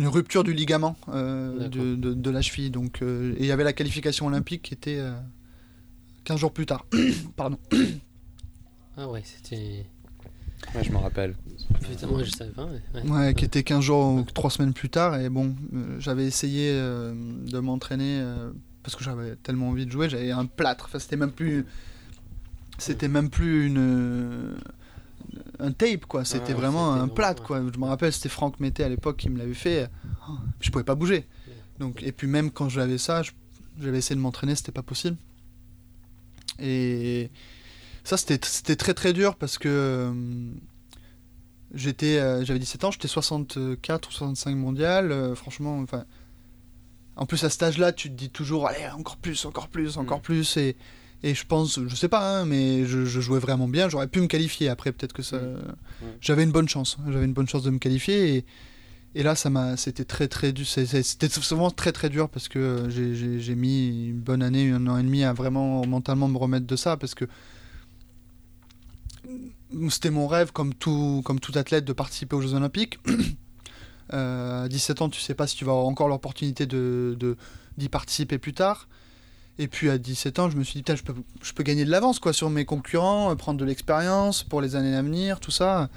[0.00, 2.70] une rupture du ligament euh, de, de- de la cheville.
[2.70, 5.12] Donc, euh, et il y avait la qualification olympique qui était euh,
[6.24, 6.86] 15 jours plus tard.
[7.36, 7.58] Pardon.
[8.96, 9.86] Ah ouais, c'était.
[10.74, 11.34] Ouais, je me rappelle.
[11.88, 12.66] Putain, moi je savais pas.
[12.66, 13.08] ouais, ouais.
[13.10, 15.18] Ouais, qui était 15 jours ou 3 semaines plus tard.
[15.18, 17.14] Et bon, euh, j'avais essayé euh,
[17.46, 18.50] de m'entraîner euh,
[18.82, 20.10] parce que j'avais tellement envie de jouer.
[20.10, 20.86] J'avais un plâtre.
[20.86, 21.64] Enfin, c'était même plus.
[22.78, 24.56] C'était même plus une.
[25.58, 26.24] Un tape, quoi.
[26.24, 27.10] C'était Ah, vraiment un ouais.
[27.42, 27.60] quoi.
[27.72, 29.88] Je me rappelle, c'était Franck Mété à l'époque qui me l'avait fait.
[30.28, 31.26] Oh, je pouvais pas bouger.
[31.78, 33.30] Donc, et puis, même quand j'avais ça, je-
[33.80, 35.16] j'avais essayé de m'entraîner, c'était pas possible.
[36.58, 37.30] Et
[38.04, 39.68] ça, c'était c'était très très dur parce que.
[39.68, 40.12] euh,
[41.72, 45.12] J'étais, euh, j'avais 17 ans, j'étais 64 ou 65 mondial.
[45.12, 46.04] euh, franchement, enfin,
[47.14, 50.18] en plus, à cet âge-là, tu te dis toujours, allez, encore plus, encore plus, encore
[50.18, 50.22] Mm.
[50.22, 50.56] plus.
[50.56, 50.76] Et,
[51.22, 53.88] et je pense, je sais pas, hein, mais je, je jouais vraiment bien.
[53.88, 55.38] J'aurais pu me qualifier après, peut-être que ça.
[55.38, 55.56] Mm.
[56.20, 56.96] J'avais une bonne chance.
[57.10, 58.36] J'avais une bonne chance de me qualifier.
[58.36, 58.44] Et,
[59.14, 60.66] et là, ça m'a, c'était très très dur.
[60.66, 64.96] C'était souvent très très dur parce que j'ai- j'ai mis une bonne année, un an
[64.98, 67.26] et demi à vraiment mentalement me remettre de ça parce que
[69.88, 72.98] c'était mon rêve, comme tout, comme tout athlète, de participer aux Jeux Olympiques.
[74.12, 77.36] Euh, à 17 ans, tu sais pas si tu vas avoir encore l'opportunité de-
[77.78, 78.88] d'y participer plus tard.
[79.60, 81.84] Et puis à 17 ans, je me suis dit, putain, je peux, je peux gagner
[81.84, 85.38] de l'avance quoi, sur mes concurrents, euh, prendre de l'expérience pour les années à venir,
[85.38, 85.90] tout ça.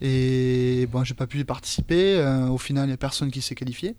[0.00, 2.16] Et bon, j'ai pas pu y participer.
[2.16, 3.96] Euh, au final, il n'y a personne qui s'est qualifié.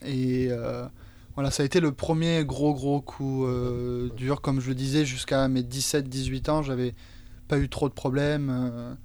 [0.00, 0.86] Et euh,
[1.34, 3.46] voilà, ça a été le premier gros gros coup
[4.16, 4.40] dur.
[4.40, 6.94] Comme je le disais, jusqu'à mes 17-18 ans, j'avais
[7.48, 8.96] pas eu trop de problèmes.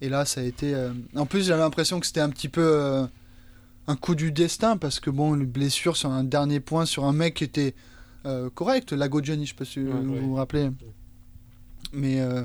[0.00, 0.74] et là, ça a été.
[1.14, 3.06] En plus, j'avais l'impression que c'était un petit peu
[3.86, 7.12] un coup du destin parce que bon, une blessure sur un dernier point sur un
[7.12, 7.74] mec qui était
[8.26, 10.20] euh, correct, Lago Gianni, je sais pas si Ouais, vous ouais.
[10.20, 10.70] vous rappelez.
[11.92, 12.42] Mais euh,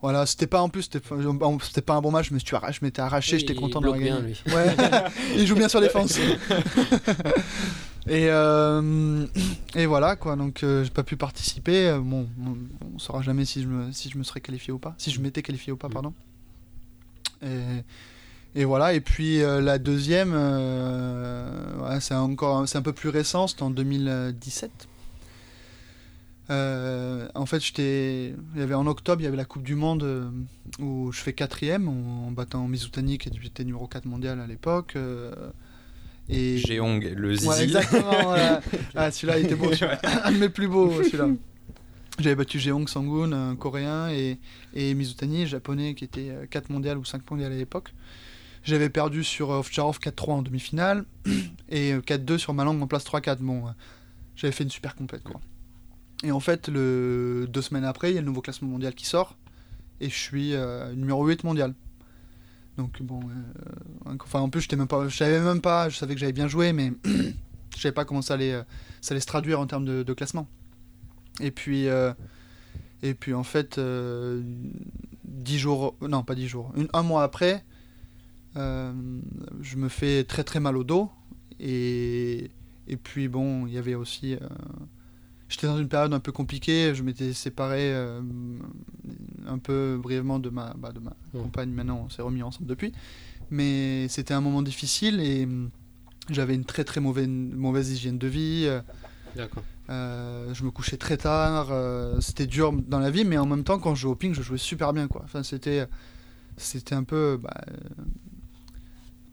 [0.00, 2.30] voilà, c'était pas en plus, c'était pas, un bon match.
[2.30, 4.10] Me suis arraché, je m'étais arraché, j'étais content de bloque gagner.
[4.10, 4.42] bien, lui.
[4.54, 4.74] Ouais,
[5.36, 6.18] il joue bien sur défense.
[8.08, 9.26] et, euh,
[9.74, 11.98] et voilà quoi, donc euh, j'ai pas pu participer.
[12.02, 12.56] Bon, on,
[12.94, 15.20] on saura jamais si je me, si je me serais qualifié ou pas, si je
[15.20, 15.92] m'étais qualifié ou pas, Mm.
[15.92, 16.14] pardon.
[17.42, 17.82] Et,
[18.58, 23.46] et voilà, et puis euh, la deuxième, euh, c'est encore, c'est un peu plus récent,
[23.48, 24.70] c'était en 2017.
[26.48, 29.74] Euh, en fait, j'étais, il y avait en octobre, il y avait la Coupe du
[29.74, 30.32] Monde
[30.78, 34.96] où je fais quatrième en, en battant Mizutani qui était numéro 4 mondial à l'époque.
[36.30, 37.48] et Jeong, le zizi.
[37.48, 38.34] Ouais, exactement.
[38.94, 39.70] Ah, celui-là, il était beau.
[40.24, 41.28] un de mes plus beaux, celui-là.
[42.18, 44.38] J'avais battu Jeong Sangun, un coréen, et,
[44.72, 47.92] et Mizutani, japonais, qui était 4 mondial ou 5 mondial à l'époque.
[48.66, 51.04] J'avais perdu sur euh, Ovtcharov 4-3 en demi-finale,
[51.68, 53.36] et euh, 4-2 sur Malang en place 3-4.
[53.36, 53.70] Bon, euh,
[54.34, 55.40] j'avais fait une super complète, quoi.
[56.24, 59.36] Et en fait, deux semaines après, il y a le nouveau classement mondial qui sort,
[60.00, 61.74] et je suis euh, numéro 8 mondial.
[62.76, 63.20] Donc bon,
[64.06, 66.48] euh, en plus j'étais même pas, je savais même pas, je savais que j'avais bien
[66.48, 68.62] joué, mais je savais pas comment ça allait, euh,
[69.00, 70.48] se traduire en termes de, classement.
[71.40, 72.12] Et puis, euh,
[73.02, 74.42] et puis en fait, euh,
[75.24, 77.75] dix jours, non pas dix jours, une- un mois après, euh,
[78.56, 81.10] je me fais très très mal au dos
[81.60, 82.50] et
[82.88, 84.38] et puis bon, il y avait aussi, euh,
[85.48, 88.20] j'étais dans une période un peu compliquée, je m'étais séparé euh,
[89.48, 91.42] un peu brièvement de ma, bah, de ma Mm.
[91.42, 91.70] compagne.
[91.70, 92.92] Maintenant, on s'est remis ensemble depuis,
[93.50, 95.70] mais c'était un moment difficile et hum,
[96.30, 98.64] j'avais une très très mauvaise mauvaise hygiène de vie.
[98.66, 98.80] euh,
[99.90, 103.64] euh, je me couchais très tard, euh, c'était dur dans la vie, mais en même
[103.64, 105.22] temps, quand je jouais au ping, je jouais super bien, quoi.
[105.24, 105.86] Enfin, c'était,
[106.56, 107.74] c'était un peu, bah, euh,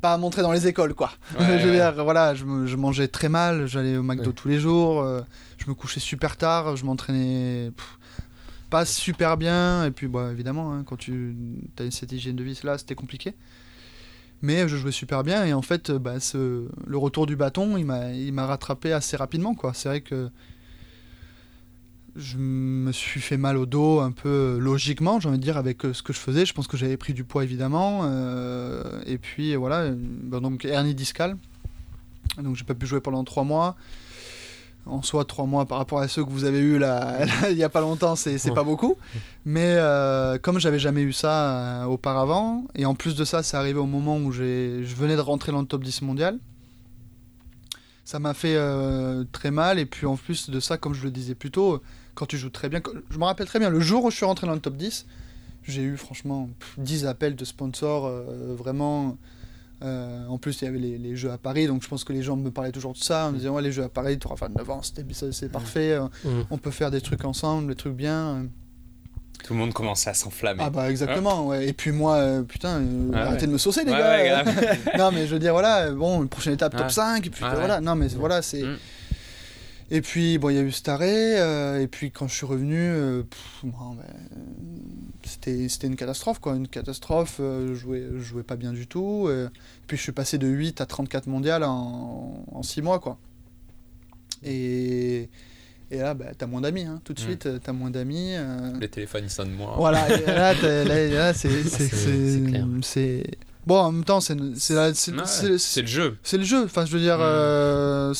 [0.03, 1.11] pas à montrer dans les écoles, quoi.
[1.39, 1.77] Ouais, je veux ouais.
[1.77, 2.43] dire, voilà, je,
[2.75, 4.33] mangeais très mal, j'allais au McDo Ouais.
[4.33, 5.21] tous les jours, euh,
[5.57, 7.71] je me couchais super tard, je m'entraînais
[8.69, 11.37] pas super bien, et puis, bah, évidemment, hein, quand tu
[11.79, 13.33] as cette hygiène de vie là, c'était compliqué.
[14.41, 17.85] Mais je jouais super bien et en fait, bah, ce, le retour du bâton, il
[17.85, 19.55] m'a, il m'a rattrapé assez rapidement.
[19.55, 19.71] Quoi.
[19.73, 20.29] C'est vrai que
[22.15, 25.83] je me suis fait mal au dos un peu logiquement, j'ai envie de dire, avec
[25.85, 26.45] euh, ce que je faisais.
[26.45, 28.01] Je pense que j'avais pris du poids évidemment.
[28.03, 31.37] euh, et puis voilà, donc hernie discale.
[32.41, 33.75] Donc j'ai pas pu jouer pendant trois mois.
[34.85, 37.57] En soi, trois mois par rapport à ceux que vous avez eu là, là, il
[37.57, 38.53] y a pas longtemps, c'est, Ouais.
[38.53, 38.95] pas beaucoup.
[39.45, 43.55] Mais euh, comme j'avais jamais eu ça euh, auparavant, et en plus de ça, c'est
[43.55, 46.37] arrivé au moment où je venais de rentrer dans le top 10 mondial.
[48.05, 51.11] Ça m'a fait euh, très mal, et puis en plus de ça, comme je le
[51.11, 51.81] disais plus tôt,
[52.15, 54.25] quand tu joues très bien, je me rappelle très bien, le jour où je suis
[54.25, 55.05] rentré dans le top 10,
[55.67, 59.17] j'ai eu franchement pff, 10 appels de sponsors, euh, vraiment.
[59.83, 62.13] euh, en plus, il y avait les, les jeux à Paris, donc je pense que
[62.13, 64.17] les gens me parlaient toujours de ça, en me disant Ouais, les jeux à Paris,
[64.19, 66.45] tu auras fait 9 ans, c'est c'est parfait, euh, Mhm.
[66.51, 68.13] on peut faire des trucs ensemble, des trucs bien.
[68.27, 68.43] euh.
[69.43, 70.63] Tout le monde commençait à s'enflammer.
[70.65, 71.67] Ah bah exactement, ouais.
[71.67, 73.47] Et puis moi, euh, putain, euh, Ah arrêtez ouais.
[73.47, 74.45] de me saucer les Ouais, gars.
[74.97, 76.89] non mais je veux dire voilà, bon, une prochaine étape top Ouais.
[76.89, 77.75] 5 et puis Ouais, euh, voilà.
[77.75, 77.81] ouais.
[77.81, 78.77] Non mais voilà, c'est Mm.
[79.91, 82.45] Et puis bon, il y a eu cet arrêt euh, et puis quand je suis
[82.45, 83.23] revenu euh,
[83.63, 84.03] bon, ben,
[84.37, 84.37] euh,
[85.23, 89.25] c'était une catastrophe quoi, une catastrophe, euh, je jouais je jouais pas bien du tout
[89.27, 89.49] euh,
[89.87, 93.17] puis je suis passé de 8 à 34 mondial en, en 6 mois quoi.
[94.43, 95.29] Et
[95.91, 97.23] et là, bah, t'as moins d'amis, hein, tout de Mm.
[97.23, 98.31] suite, t'as moins d'amis.
[98.33, 99.75] euh, Le téléphone il sonne moins.
[99.77, 101.49] voilà, et là, là, là, c'est-
[102.47, 102.65] clair.
[103.65, 106.17] Bon, en même temps, c'est c'est le jeu.
[106.23, 106.63] c'est le jeu.
[106.65, 107.21] Enfin, je veux dire, Mm.
[107.21, 108.13] euh,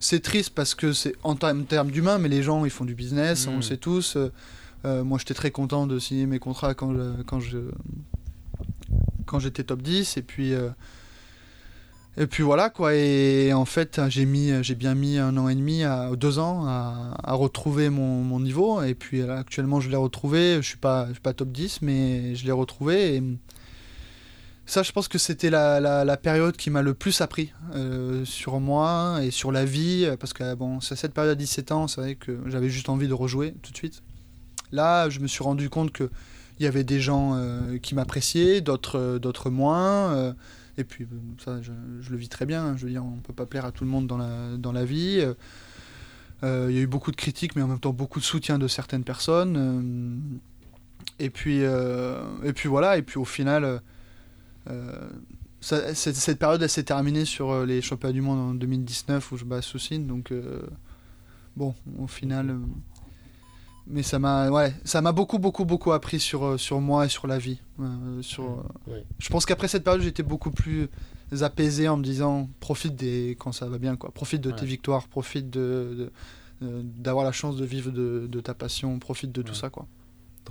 [0.00, 2.94] c'est- triste parce que c'est en termes termes d'humain, mais les gens, ils font du
[2.94, 3.56] business, on Mm.
[3.56, 4.16] le sait tous.
[4.16, 4.32] Euh,
[4.84, 7.58] euh, moi, j'étais très content de signer mes contrats quand je, quand je,
[9.26, 10.52] quand j'étais top 10, et puis.
[10.54, 10.68] euh,
[12.20, 12.96] Et puis voilà quoi.
[12.96, 16.64] Et en fait, j'ai mis, j'ai bien mis un an et demi, à, deux ans,
[16.66, 18.82] à, à retrouver mon, mon, niveau.
[18.82, 20.56] Et puis là, actuellement, je l'ai retrouvé.
[20.56, 23.14] Je suis pas, je suis pas top 10, mais je l'ai retrouvé.
[23.18, 23.22] Et
[24.70, 28.60] ça, je pense que c'était la, la, période qui m'a le plus appris euh, sur
[28.60, 30.08] moi et sur la vie.
[30.20, 33.08] Parce que bon, c'est cette période à 17 ans, c'est vrai que j'avais juste envie
[33.08, 34.02] de rejouer tout de suite.
[34.70, 36.10] Là, je me suis rendu compte que
[36.58, 40.12] il y avait des gens euh, qui m'appréciaient, d'autres, d'autres moins.
[40.12, 40.32] Euh,
[40.76, 42.76] et puis euh, ça, je, je, le vis très bien.
[42.76, 44.84] Je veux dire, on peut pas plaire à tout le monde dans la, dans la
[44.84, 45.24] vie.
[46.44, 48.58] Euh, il y a eu beaucoup de critiques, mais en même temps beaucoup de soutien
[48.58, 49.56] de certaines personnes.
[49.56, 50.38] Euh,
[51.18, 52.96] et puis, et puis voilà.
[52.96, 53.80] Et puis au final,
[55.60, 59.44] ça, cette, période, elle s'est terminée sur les championnats du monde en 2019 où je
[59.44, 60.06] bats Soussine.
[60.06, 60.32] Donc
[61.56, 62.58] bon, au final
[63.88, 67.08] mais ça m'a ouais ça m'a beaucoup beaucoup beaucoup appris sur euh, sur moi et
[67.08, 70.88] sur la vie euh, sur euh, je pense qu'après cette période j'étais beaucoup plus
[71.40, 74.56] apaisé en me disant profite des quand ça va bien quoi profite de ouais.
[74.56, 76.12] tes victoires profite de
[76.60, 79.86] d'avoir la chance de vivre de, de, ta passion profite de tout ça quoi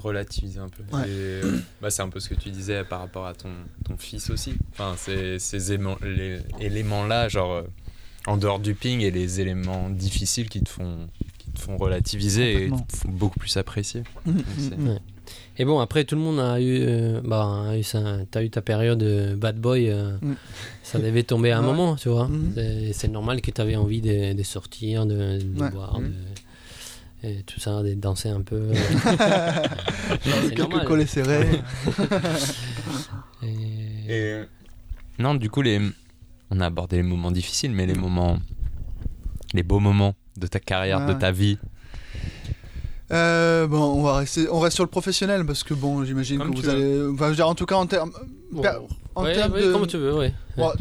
[0.01, 1.41] relativiser un peu et,
[1.81, 3.49] bah, c'est un peu ce que tu disais par rapport à ton
[3.83, 7.63] ton fils aussi enfin c'est ces éléments, les éléments là genre
[8.25, 11.07] en dehors du ping et les éléments difficiles qui te font
[11.57, 14.03] font relativiser et font beaucoup plus apprécier.
[14.25, 14.99] Mmh, mmh, ouais.
[15.57, 16.79] Et bon, après, tout le monde a eu.
[16.81, 19.89] Euh, bah, a eu ça, t'as eu ta période euh, bad boy.
[19.89, 20.35] Euh, mmh.
[20.83, 21.67] Ça devait tomber à un ouais.
[21.67, 22.29] moment, tu vois.
[22.93, 25.69] C'est normal que tu avais envie de, de, sortir, de, de ouais.
[25.71, 26.11] boire, de,
[27.23, 28.71] et tout ça, de danser un peu.
[30.55, 31.61] Quelques collets serrés.
[33.43, 34.07] et...
[34.07, 34.43] et...
[35.19, 35.81] Non, du coup, les...
[36.51, 38.37] on a abordé les moments difficiles, mais les moments.
[39.53, 41.13] Les beaux moments de ta carrière, ouais.
[41.13, 41.57] de ta vie
[43.11, 46.47] euh, bon, on va rester, on reste sur le professionnel parce que bon, j'imagine que
[46.47, 46.69] vous veux.
[46.69, 48.11] allez, enfin, je veux dire, en tout cas en termes,
[48.51, 48.63] bon.
[49.17, 50.31] En ouais, termes ouais, de, comme tu veux, ouais.
[50.57, 50.71] Bon,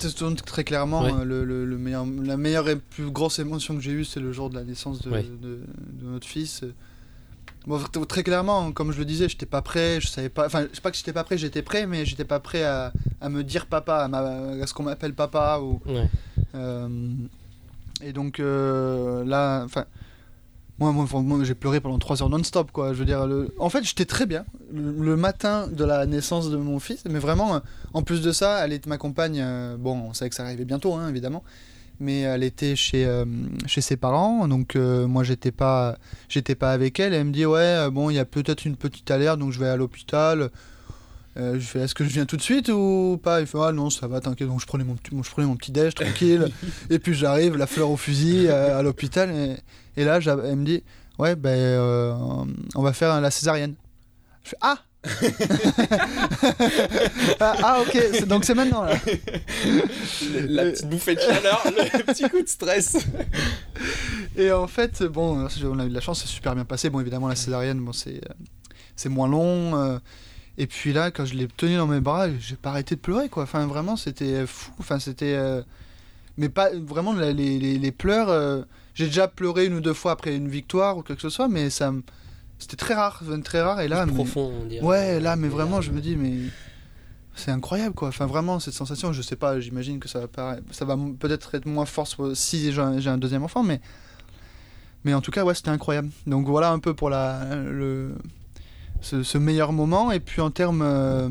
[0.45, 1.24] très clairement, ouais.
[1.24, 4.30] le, le, le, meilleur, la meilleure et plus grosse émotion que j'ai eue, c'est le
[4.30, 6.62] jour de la naissance de, de, de, notre fils.
[7.66, 10.76] Bon, très clairement, comme je le disais, j'étais pas prêt, je savais pas, enfin, je
[10.76, 13.43] sais pas que j'étais pas prêt, j'étais prêt, mais j'étais pas prêt à, à, me
[13.43, 15.80] dire papa, à, ma, à ce qu'on m'appelle papa ou.
[16.55, 16.89] Euh,
[18.03, 19.87] et donc euh, là, enfin,
[20.79, 22.93] moi, moi, j'ai pleuré pendant 3 heures non-stop, quoi.
[22.93, 23.27] Je veux dire,
[23.59, 27.62] en fait, j'étais très bien le, matin de la naissance de mon fils, mais vraiment,
[27.95, 29.41] en plus de ça, elle était ma compagne.
[29.41, 31.43] Euh, bon, on savait que ça arrivait bientôt, hein, évidemment,
[31.99, 33.24] mais elle était chez euh,
[33.66, 35.97] ses parents, donc euh, moi, j'étais pas
[36.59, 37.14] pas avec elle.
[37.14, 39.61] Et elle me dit, ouais, bon, il y a peut-être une petite alerte, donc je
[39.61, 40.51] vais à l'hôpital.
[41.39, 43.41] Euh, je fais est-ce que je viens tout de suite ou pas?
[43.41, 45.70] Il fait ah non ça va t'inquiète donc je prenais mon je prenais mon petit
[45.70, 46.49] déj tranquille
[46.91, 49.57] et puis j'arrive la fleur au fusil euh, à l'hôpital et,
[50.01, 50.82] et, là elle me dit
[51.18, 52.14] ouais ben euh,
[52.74, 53.74] on va faire la césarienne.
[54.45, 54.78] Je fais ah
[57.39, 58.95] ah, ah, ok donc c'est maintenant là.
[60.49, 62.97] la petite bouffée de chaleur le petit coup de stress.
[64.37, 66.99] et en fait bon on a eu de la chance c'est super bien passé bon
[66.99, 68.20] évidemment la césarienne bon c'est
[68.97, 70.01] c'est moins long
[70.59, 73.28] et puis là, quand je l'ai tenu dans mes bras, j'ai pas arrêté de pleurer,
[73.28, 73.42] quoi.
[73.42, 74.72] Enfin, vraiment, c'était fou.
[74.78, 75.34] Enfin, c'était.
[75.34, 75.62] Euh...
[76.38, 78.28] Mais pas vraiment les, les, les pleurs.
[78.28, 78.62] Euh...
[78.94, 81.70] J'ai déjà pleuré une ou deux fois après une victoire ou quelque chose soit, mais
[81.70, 81.92] ça.
[82.59, 83.80] C'était très rare, très rare.
[83.82, 84.14] Et là, mais...
[84.14, 84.84] profond, on dirait.
[84.84, 86.34] Ouais, là, mais vraiment, je me dis, mais
[87.34, 88.09] c'est incroyable, quoi.
[88.09, 90.62] Enfin, vraiment, cette sensation, je sais pas, j'imagine que ça va, paraître...
[90.70, 93.80] ça va peut-être être moins fort si j'ai un deuxième enfant, mais.
[95.04, 96.09] Mais en tout cas, ouais, c'était incroyable.
[96.26, 98.16] Donc voilà un peu pour la, le,
[99.07, 100.11] ce, ce, meilleur moment.
[100.11, 101.28] Et puis en termes euh,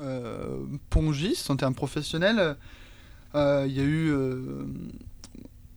[0.00, 0.56] euh,
[0.90, 2.56] pongistes, en termes professionnels,
[3.34, 4.14] euh, il y a eu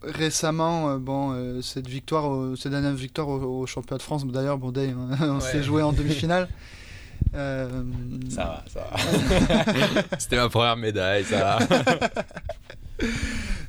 [0.02, 4.26] récemment bon, cette victoire, cette dernière victoire au, au championnat de France.
[4.26, 5.42] D'ailleurs, bon, Day, on ouais.
[5.42, 6.48] s'est joué en demi-finale.
[7.36, 7.84] Euh...
[8.30, 10.02] Ça va, ça va.
[10.18, 11.60] c'était ma première médaille, ça va.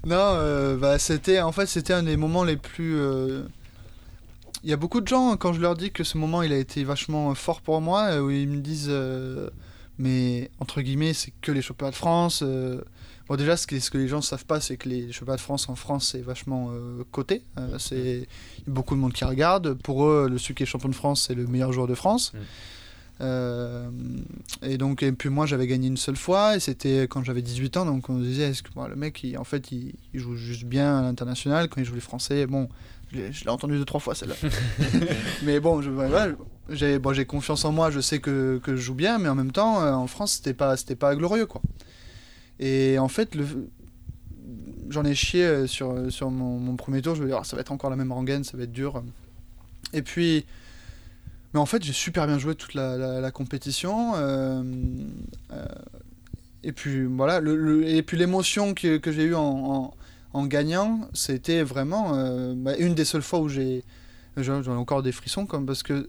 [0.07, 2.97] non, bah, c'était en fait c'était un des moments les plus
[4.65, 6.85] y a beaucoup de gens, quand je leur dis que ce moment il a été
[6.85, 9.49] vachement fort pour moi, euh, où ils me disent, euh,
[9.99, 12.43] mais entre guillemets, c'est que les championnats de France.
[12.43, 12.81] Euh...
[13.29, 15.37] Bon, déjà, ce que, ce que les gens ne savent pas, c'est que les championnats
[15.37, 16.73] de France en France, c'est vachement
[17.13, 17.43] coté.
[17.59, 18.27] Euh, c'est
[18.67, 19.75] beaucoup de monde qui regarde.
[19.75, 22.33] Pour eux, le celui qui est champion de France, c'est le meilleur joueur de France.
[22.35, 22.39] Mmh.
[23.21, 23.91] Euh,
[24.63, 27.77] et donc, et puis moi, j'avais gagné une seule fois, et c'était quand j'avais 18
[27.77, 27.87] ans.
[27.87, 30.65] Donc, on disait, est-ce que bon, le mec, il, en fait, il, il, joue juste
[30.65, 31.69] bien à l'international.
[31.69, 32.69] Quand il joue les Français, bon,
[33.13, 34.37] je l'ai entendu deux, trois fois celle-là.
[35.43, 39.19] mais bon, j'ai ouais, bon, confiance en moi, je sais que, que, je joue bien,
[39.19, 41.61] mais en même temps, euh, en France, c'était pas, pas glorieux, quoi.
[42.59, 43.37] Et en fait,
[44.91, 47.15] j'en ai chié euh, sur, sur mon, mon, premier tour.
[47.15, 49.03] Je me dis, oh, ça va être encore la même rengaine, ça va être dur.
[49.93, 50.45] Et puis,
[51.53, 54.13] mais en fait, j'ai super bien joué toute la, la, la compétition.
[54.15, 54.63] Euh,
[55.53, 55.67] euh,
[56.63, 59.95] et puis voilà, le, le- et puis l'émotion que, que j'ai eue en, en,
[60.33, 63.85] en gagnant, c'était vraiment euh, bah, une des seules fois où j'ai.
[64.37, 66.09] J'en j'en ai encore des frissons, comme parce que.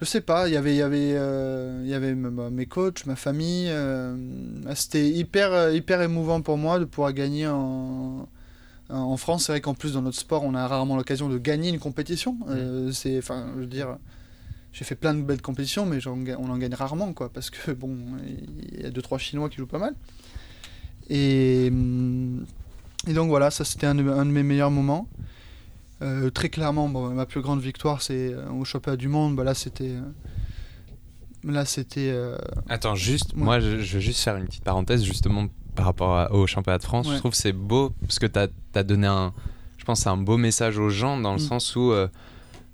[0.00, 3.04] Je sais pas, il y avait, il y avait, euh, y avait bah, mes coachs,
[3.06, 3.66] ma famille.
[3.68, 4.14] euh,
[4.76, 8.28] c'était hyper, hyper émouvant pour moi de pouvoir gagner en,
[8.90, 9.46] en France.
[9.46, 12.36] C'est vrai qu'en plus, dans notre sport, on a rarement l'occasion de gagner une compétition.
[12.48, 13.96] Euh, c'est, enfin, je veux dire,
[14.72, 17.96] j'ai fait plein de belles compétitions, mais on en gagne rarement, quoi, parce que bon,
[18.72, 19.94] il y a deux trois Chinois qui jouent pas mal.
[21.10, 22.44] Et, hum,
[23.08, 25.08] et donc voilà, ça c'était un, de- un de mes meilleurs moments.
[26.02, 29.34] Euh, très clairement, bon, ma plus grande victoire, c'est euh, au championnat du monde.
[29.34, 30.00] Bah, là, c'était, euh,
[31.44, 32.10] là, c'était.
[32.12, 32.36] euh,
[32.68, 33.42] Attends, juste, Ouais.
[33.42, 36.78] moi je, je veux juste faire une petite parenthèse justement par rapport à- au championnat
[36.78, 37.06] de France.
[37.08, 37.14] Ouais.
[37.14, 39.32] Je trouve que c'est beau parce que tu as, donné un,
[39.76, 41.48] je pense, un beau message aux gens dans le Mm.
[41.48, 42.08] sens où, euh,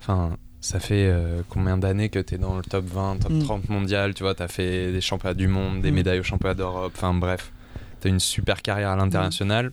[0.00, 3.42] enfin, ça fait euh, combien d'années que tu es dans le top 20, top Mm.
[3.42, 5.94] 30 mondial, tu vois, tu as fait des championnats du monde, des Mm.
[5.94, 7.52] médailles au championnat d'Europe, enfin bref,
[8.00, 9.72] tu as une super carrière à l'international,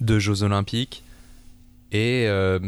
[0.00, 1.02] deux Jeux olympiques
[1.92, 2.58] et euh,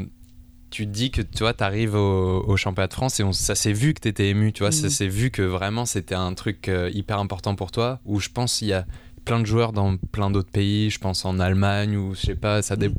[0.71, 3.55] tu te dis que tu vois, arrives au, au championnat de France et on, ça
[3.55, 4.91] s'est vu que tu étais ému, tu vois, ça Mhm.
[4.91, 8.01] s'est vu que vraiment c'était un truc euh, hyper important pour toi.
[8.07, 8.87] Où je pense qu'il y a
[9.25, 12.63] plein de joueurs dans plein d'autres pays, je pense en Allemagne ou je sais pas,
[12.63, 12.95] ça dé- Mhm.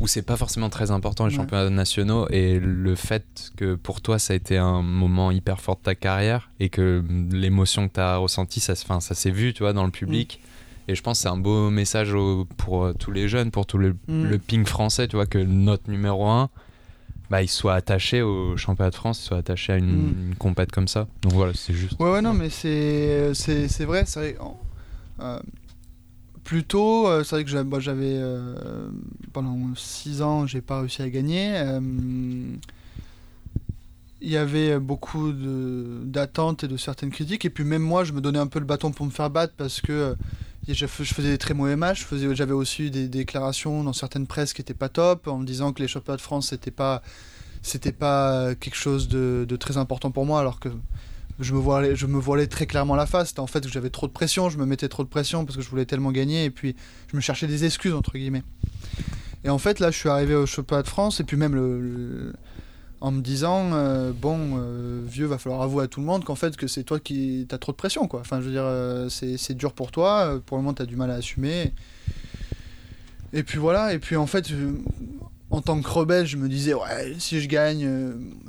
[0.00, 1.36] où c'est pas forcément très important les Ouais.
[1.42, 5.76] championnats nationaux et le fait que pour toi ça a été un moment hyper fort
[5.76, 9.52] de ta carrière et que l'émotion que tu as ressentie, ça, se- ça s'est vu,
[9.54, 10.40] tu vois, dans le public.
[10.88, 13.66] Et je pense que c'est un beau message au- pour euh, tous les jeunes, pour
[13.66, 14.24] tout le, Mm.
[14.24, 16.50] le ping français, tu vois, que notre numéro 1,
[17.30, 20.14] bah, il soit attaché au championnat de France, il soit attaché à une, Mm.
[20.30, 21.06] une compète comme ça.
[21.22, 21.98] Donc voilà, c'est juste.
[22.00, 24.36] Ouais, ouais, non, mais c'est c'est c'est vrai, c'est vrai.
[24.40, 24.60] en-
[25.20, 25.38] euh,
[26.44, 28.88] plus tôt, euh, c'est vrai que j'avais j'avais, euh,
[29.32, 31.52] pendant 6 ans, j'ai pas réussi à gagner.
[31.54, 31.80] euh,
[34.24, 38.12] Il y avait beaucoup de- d'attentes et de certaines critiques, et puis même moi, je
[38.12, 40.14] me donnais un peu le bâton pour me faire battre parce que
[40.68, 42.06] je, faisais des très mauvais matchs.
[42.32, 45.82] J'avais aussi des déclarations dans certaines presses qui étaient pas top, en me disant que
[45.82, 47.02] les championnats de France c'était pas
[47.98, 50.68] pas quelque chose de, très important pour moi, alors que
[51.38, 53.28] je me voilais, très clairement la face.
[53.28, 55.56] C'était en fait que j'avais trop de pression, je me mettais trop de pression parce
[55.56, 56.76] que je voulais tellement gagner et puis
[57.10, 58.42] je me cherchais des excuses entre guillemets.
[59.44, 62.32] Et en fait là, je suis arrivé au championnat de France et puis même le-
[63.02, 66.36] en me disant euh, bon euh, vieux, va falloir avouer à tout le monde qu'en
[66.36, 68.20] fait que c'est toi qui t'as trop de pression quoi.
[68.20, 71.10] Enfin je veux dire euh, c'est dur pour toi, pour le moment t'as du mal
[71.10, 71.72] à assumer.
[73.32, 74.50] Et puis voilà, et puis en fait,
[75.50, 77.88] en tant que rebelle, je me disais, ouais, si je gagne,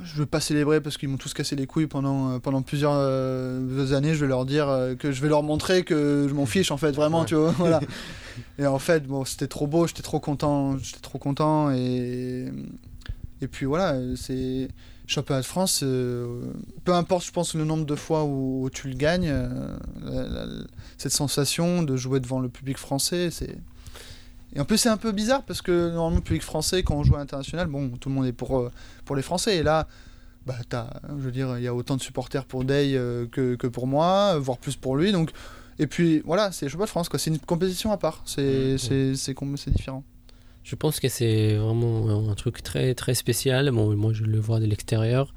[0.04, 2.94] je veux pas célébrer parce qu'ils m'ont tous cassé les couilles pendant, pendant plusieurs
[3.94, 4.14] années.
[4.14, 4.68] Je vais leur dire
[5.00, 7.26] que je vais leur montrer que je m'en fiche, en fait, vraiment, Ouais.
[7.26, 7.52] tu vois.
[7.52, 7.80] Voilà.
[8.60, 11.72] et en fait, bon, c'était trop beau, j'étais trop content, j'étais trop content.
[11.72, 12.52] Et,
[13.44, 14.70] et puis voilà, euh, c'est.
[15.06, 16.44] Championnat de France, euh,
[16.86, 20.28] peu importe, je pense, le nombre de fois où, où tu le gagnes, euh, la-
[20.46, 20.64] la-
[20.98, 23.58] cette sensation de jouer devant le public français, c'est.
[24.56, 27.04] Et en plus, c'est un peu bizarre parce que normalement, le public français, quand on
[27.04, 28.70] joue à l'international, bon, tout le monde est pour,
[29.04, 29.58] pour les Français.
[29.58, 29.90] Et là,
[30.46, 33.56] bah, t'as, je veux dire, il y a autant de supporters pour Day euh, que,
[33.56, 35.12] que pour moi, voire plus pour lui.
[35.12, 35.32] Donc,
[35.80, 37.20] et puis voilà, c'est le championnat de France, quoi.
[37.20, 38.22] C'est une compétition à part.
[38.26, 40.04] C'est, c'est, c'est, com- c'est différent.
[40.64, 43.70] Je pense que c'est vraiment un truc très très spécial.
[43.72, 45.34] Bon, moi je le vois de l'extérieur.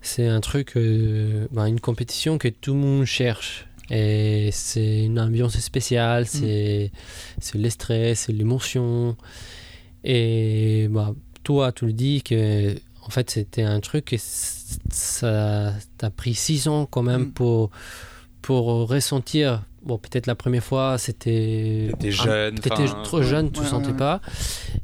[0.00, 3.66] C'est un truc, euh, ben, une compétition que tout le monde cherche.
[3.90, 6.90] Et c'est une ambiance spéciale, c'est
[7.40, 9.16] c'est le stress, c'est l'émotion.
[10.04, 16.10] Et bah, toi, tu le dis que en fait c'était un truc c- ça t'a
[16.10, 17.32] pris six ans quand même Mm.
[17.32, 17.70] pour,
[18.42, 19.62] pour ressentir.
[19.82, 21.90] Bon, peut-être la première fois c'était.
[21.98, 24.20] T'étais un- jeune, T'étais trop jeune, tu ouais, sentais ouais, pas.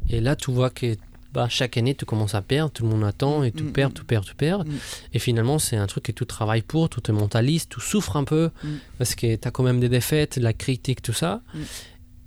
[0.08, 0.96] Et là, tu vois que
[1.32, 3.90] bah, chaque année, tu commences à perdre, tout le monde attend, et tu Mm, perds,
[3.90, 3.92] mm.
[3.94, 4.64] tu perds, tu perds.
[4.64, 4.70] Mm.
[5.14, 8.22] Et finalement, c'est un truc que tu travailles pour, tu te mentalises, tu souffres un
[8.22, 8.68] peu, Mm.
[8.98, 11.42] parce que tu as quand même des défaites, de la critique, tout ça.
[11.52, 11.58] Mm.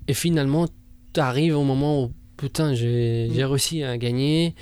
[0.10, 0.68] Et finalement,
[1.14, 4.56] tu arrives au moment où, putain, j'ai j'ai réussi à gagner,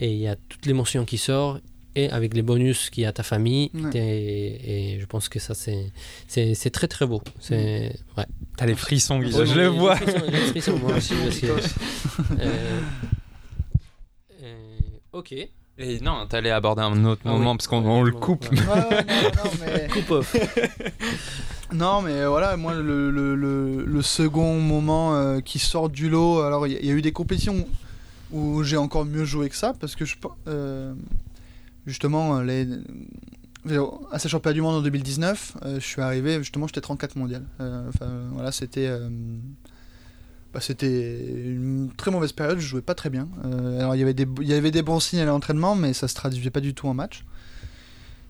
[0.00, 1.60] et il y a toute l'émotion qui sort.
[1.94, 3.90] Et avec les bonus qu'il y a à ta famille, Ouais.
[3.94, 5.92] et je pense que ça c'est
[6.26, 7.20] c'est c'est très très beau.
[7.38, 8.24] C'est ouais.
[8.56, 9.96] T'as les frissons, Guy, Ouais, je le j'ai- vois.
[9.98, 11.58] j'ai des frissons, moi aussi, Euh,
[14.42, 14.78] euh,
[15.12, 15.34] ok.
[15.78, 17.56] Et non, t'allais aborder un autre Ah moment oui.
[17.56, 18.44] parce qu'on Ouais, le coupe.
[18.50, 18.58] ouais.
[18.58, 19.88] Ouais, ouais, non, non, mais...
[19.92, 20.36] Coupe off.
[21.74, 26.40] Non, mais voilà, moi, le, le, le, le second moment euh, qui sort du lot,
[26.42, 27.66] alors il y, a- il y a eu des compétitions
[28.30, 30.16] où j'ai encore mieux joué que ça, parce que je,
[30.48, 30.92] euh,
[31.86, 32.66] justement, euh, les,
[33.70, 37.16] euh, à ces championnats du monde en 2019, euh, je suis arrivé, justement, j'étais 34
[37.16, 37.44] mondial.
[37.60, 38.86] Euh, Enfin, voilà, c'était.
[38.88, 39.08] euh,
[40.52, 43.26] bah, c'était une très mauvaise période, je jouais pas très bien.
[43.46, 45.94] Euh, alors il y avait des il y avait des bons signes à l'entraînement, mais
[45.94, 47.24] ça se traduisait pas du tout en match.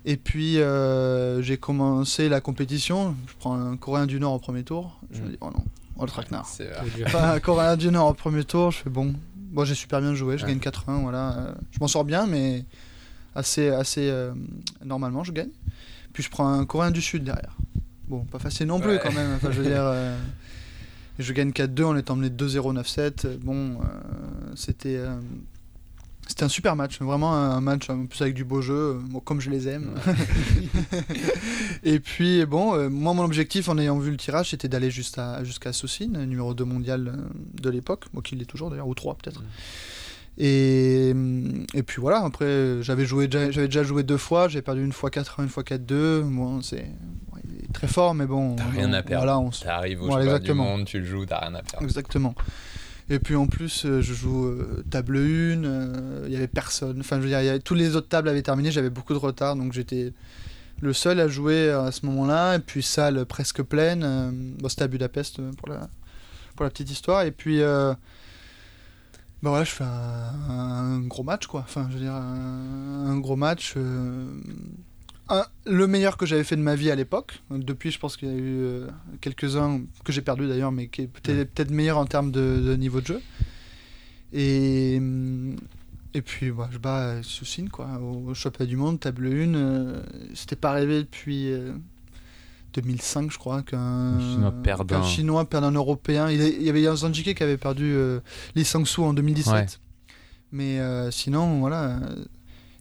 [0.04, 3.16] Et puis euh, j'ai commencé la compétition.
[3.26, 5.00] Je prends un Coréen du Nord au premier tour.
[5.10, 5.30] Je me Mm.
[5.30, 5.64] dis, oh non,
[5.98, 6.46] oh le traquenard.
[6.46, 6.84] C'est vrai.
[7.06, 9.14] Enfin, un Coréen du Nord au premier tour, je fais bon.
[9.36, 10.50] Bon, j'ai super bien joué, je Ouais.
[10.54, 11.36] gagne 4-1, voilà.
[11.38, 12.64] Euh, je m'en sors bien, mais
[13.34, 14.32] assez, assez euh,
[14.84, 15.50] normalement, je gagne.
[16.12, 17.56] Puis je prends un Coréen du Sud derrière.
[18.08, 19.00] Bon, pas facile non plus Ouais.
[19.02, 19.32] quand même.
[19.36, 20.16] Enfin, je veux dire, euh,
[21.18, 23.38] je gagne 4-2, on est emmené 2-0, 9-7.
[23.38, 23.84] Bon, euh,
[24.54, 24.96] c'était.
[24.96, 25.16] euh,
[26.28, 29.18] c'était un super match, vraiment un match en plus avec du beau jeu, euh, bon,
[29.20, 29.90] comme je les aime.
[31.82, 35.42] et puis bon, euh, moi mon objectif en ayant vu le tirage c'était d'aller jusqu'à
[35.44, 37.18] jusqu'à Soussine, numéro 2 mondial
[37.60, 39.42] de l'époque, moi qui l'est toujours d'ailleurs, ou 3 peut-être.
[40.38, 40.42] Mm.
[40.42, 44.48] Et, hum, et puis voilà, après euh, j'avais joué déjà- j'avais déjà joué deux fois,
[44.48, 46.22] j'ai perdu une fois 4-1, une fois 4-2.
[46.22, 46.86] Bon, c'est
[47.30, 47.38] bon,
[47.72, 48.56] très fort, mais bon.
[48.56, 49.24] T'as rien à perdre.
[49.24, 50.64] Voilà, on T'arrives au Voilà, exactement.
[50.64, 51.84] du monde, tu le joues, t'as rien à perdre.
[51.84, 52.34] Exactement.
[53.10, 55.20] Et puis en plus, euh, je joue euh, table 1,
[55.64, 57.00] euh, il y avait personne.
[57.00, 59.18] Enfin, je veux dire, y avait- tous les autres tables avaient terminé, j'avais beaucoup de
[59.18, 60.12] retard, donc j'étais
[60.80, 62.56] le seul à jouer à ce moment-là.
[62.56, 64.02] Et puis salle presque pleine.
[64.02, 65.88] euh, bon, c'était à Budapest euh, pour la,
[66.56, 67.22] pour la petite histoire.
[67.24, 67.92] Et puis, euh,
[69.42, 69.88] bah voilà, je fais un,
[70.48, 71.60] un gros match, quoi.
[71.60, 73.74] Enfin, je veux dire, un, un gros match.
[73.76, 74.26] euh,
[75.28, 77.40] un- le meilleur que j'avais fait de ma vie à l'époque.
[77.50, 78.86] Depuis, je pense qu'il y a eu euh,
[79.20, 83.00] quelques-uns que j'ai perdu d'ailleurs, mais qui est peut-être meilleur en termes de, de niveau
[83.00, 83.20] de jeu.
[84.32, 85.56] Et, hum,
[86.14, 89.54] et puis, bah, je bats Soussine, quoi, au, au championnat du monde, table 1.
[89.54, 90.02] euh,
[90.34, 91.72] C'était pas arrivé depuis euh,
[92.74, 94.54] 2005, je crois, qu'un Un Chinois
[94.86, 96.30] qu'un un- Chinois perde un Européen.
[96.30, 98.20] Il, est- il y avait un Zanjike qui avait perdu euh,
[98.54, 99.52] Lee Sang-soo en 2017.
[99.54, 99.66] Ouais.
[100.52, 101.82] Mais euh, sinon, voilà.
[101.84, 102.24] euh,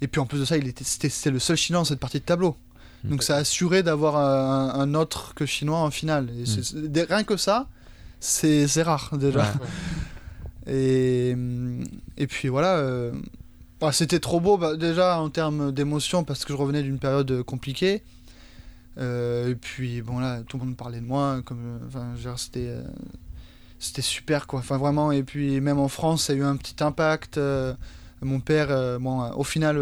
[0.02, 2.20] Et puis en plus de ça, il était, c'était, le seul Chinois dans cette partie
[2.20, 2.56] de tableau.
[3.04, 3.10] Mm.
[3.10, 6.30] Donc ça a assuré d'avoir un, un autre que Chinois en finale.
[6.38, 7.68] Et des- rien que ça,
[8.20, 9.42] c'est, rare déjà.
[9.42, 9.48] Ouais.
[10.68, 11.36] Et,
[12.18, 12.78] et puis voilà.
[12.78, 13.12] euh,
[13.80, 17.42] bah, c'était trop beau bah, déjà en termes d'émotion parce que je revenais d'une période
[17.44, 18.04] compliquée.
[18.98, 21.42] Euh, et puis bon là, tout le monde parlait de moi.
[21.46, 22.84] Comme, euh, enfin, c'était, euh,
[23.80, 24.60] c'était super quoi.
[24.60, 25.12] Enfin vraiment.
[25.12, 27.40] Et puis même en France, ça a eu un petit impact.
[28.24, 29.78] mon père, bon, au final,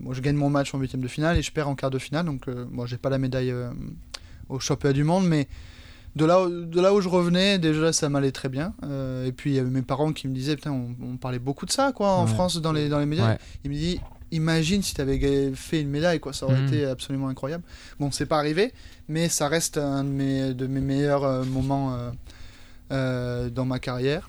[0.00, 1.98] moi, je gagne mon match en huitième de finale et je perds en quart de
[1.98, 2.26] finale.
[2.26, 3.54] Donc euh, bon, j'ai pas la médaille
[4.48, 5.46] au championnat du monde, mais
[6.16, 8.72] de là, où- de là où je revenais, déjà ça m'allait très bien.
[8.84, 11.38] Euh, et puis il y avait mes parents qui me disaient, putain, on, on parlait
[11.38, 12.32] beaucoup de ça quoi en Ouais.
[12.32, 13.28] France dans les, dans les médias.
[13.30, 13.38] Ouais.
[13.64, 14.00] Il me dit,
[14.34, 16.66] imagine si tu avais fait une médaille, quoi, ça aurait Mhm.
[16.66, 17.64] été absolument incroyable.
[17.98, 18.72] Bon, c'est pas arrivé,
[19.08, 22.10] mais ça reste un de mes, de mes meilleurs euh, moments euh,
[22.92, 24.28] euh, dans ma carrière.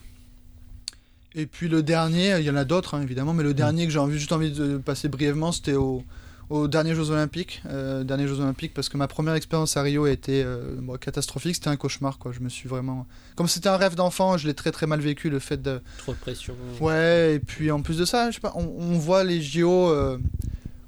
[1.34, 3.92] Et puis le dernier, il y en a d'autres hein, évidemment, mais le dernier que
[3.92, 6.04] j'ai juste envie de passer brièvement, c'était au,
[6.50, 7.62] aux derniers Jeux Olympiques.
[7.68, 10.98] Euh, derniers Jeux Olympiques, parce que ma première expérience à Rio a été euh, bon,
[10.98, 12.32] catastrophique, c'était un cauchemar, quoi.
[12.32, 13.08] Je me suis vraiment.
[13.36, 15.82] Comme c'était un rêve d'enfant, je l'ai très très mal vécu, le fait de.
[15.98, 16.56] Trop de pression.
[16.80, 19.90] Ouais, et puis en plus de ça, je sais pas, on, on voit les JO
[19.90, 20.18] euh,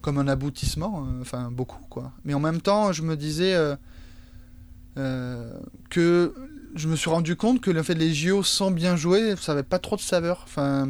[0.01, 2.11] comme un aboutissement, enfin beaucoup quoi.
[2.23, 3.57] Mais en même temps, je me disais
[4.95, 6.33] que
[6.75, 9.51] je me suis rendu compte que le fait de les JO sans bien jouer, ça
[9.51, 10.41] avait pas trop de saveur.
[10.45, 10.87] Enfin,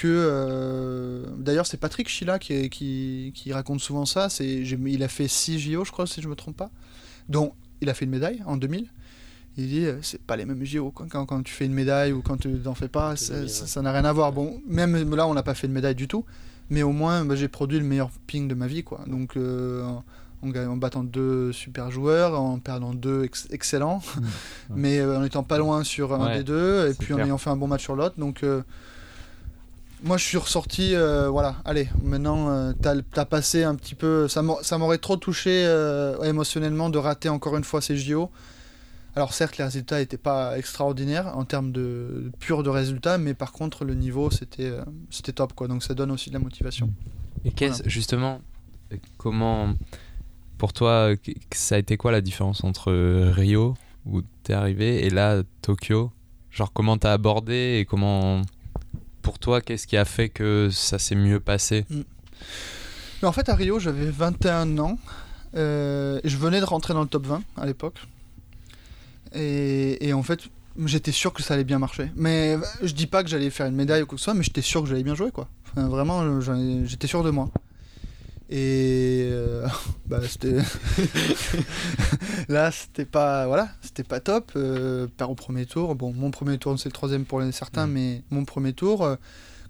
[0.00, 4.28] que euh, d'ailleurs c'est Patrick Chila qui, qui, qui raconte souvent ça.
[4.28, 6.70] C'est, il a fait 6 JO, je crois, si je me trompe pas,
[7.28, 8.86] dont il a fait une médaille en 2000.
[9.56, 11.06] Il dit euh, c'est pas les mêmes JO quoi.
[11.10, 14.04] Quand, quand tu fais une médaille ou quand tu n'en fais pas, ça n'a rien
[14.04, 14.32] à voir.
[14.32, 16.24] Bon, même là on n'a pas fait de médaille du tout,
[16.70, 19.00] mais au moins bah, j'ai produit le meilleur ping de ma vie quoi.
[19.08, 20.04] Donc euh, en,
[20.54, 24.00] en battant deux super joueurs, en perdant deux ex- excellents,
[24.70, 27.50] mais en étant pas loin sur un Ouais, des deux, et puis en ayant fait
[27.50, 28.14] un bon match sur l'autre.
[28.18, 28.44] Donc
[30.02, 34.28] moi je suis ressorti, euh, voilà, allez, maintenant euh, t'as as passé un petit peu,
[34.28, 38.30] ça m'au- ça m'aurait trop touché euh, émotionnellement de rater encore une fois ces JO.
[39.16, 43.52] Alors certes les résultats n'étaient pas extraordinaires en termes de pur de résultats, mais par
[43.52, 46.90] contre le niveau c'était euh, c'était top quoi, donc ça donne aussi de la motivation.
[47.44, 48.40] Et qu'est-ce, justement,
[49.16, 49.74] comment,
[50.58, 51.10] pour toi,
[51.52, 52.92] ça a été quoi la différence entre
[53.30, 53.74] Rio,
[54.06, 56.10] où t'es arrivé, et là, Tokyo?
[56.50, 58.42] Genre, comment t'as abordé et comment,
[59.28, 61.84] pour toi, qu'est-ce qui a fait que ça s'est mieux passé?
[61.90, 64.98] Mais en fait, à Rio, j'avais 21 ans.
[65.54, 67.98] euh, je venais de rentrer dans le top 20 à l'époque.
[69.34, 70.40] Et, en fait,
[70.82, 72.10] j'étais sûr que ça allait bien marcher.
[72.16, 74.32] Mais euh, je dis pas que j'allais faire une médaille ou quoi que ce soit,
[74.32, 75.46] mais j'étais sûr que j'allais bien jouer, quoi.
[75.76, 76.40] Vraiment,
[76.86, 77.50] j'étais sûr de moi.
[78.50, 79.66] Et euh,
[80.06, 80.56] bah, c'était.
[82.48, 83.46] Là, c'était pas.
[83.46, 84.52] Voilà, c'était pas top.
[84.56, 85.94] Euh, perd au premier tour.
[85.94, 87.92] Bon, mon premier tour, c'est le troisième pour certains, Mm.
[87.92, 89.04] mais mon premier tour.
[89.04, 89.16] euh,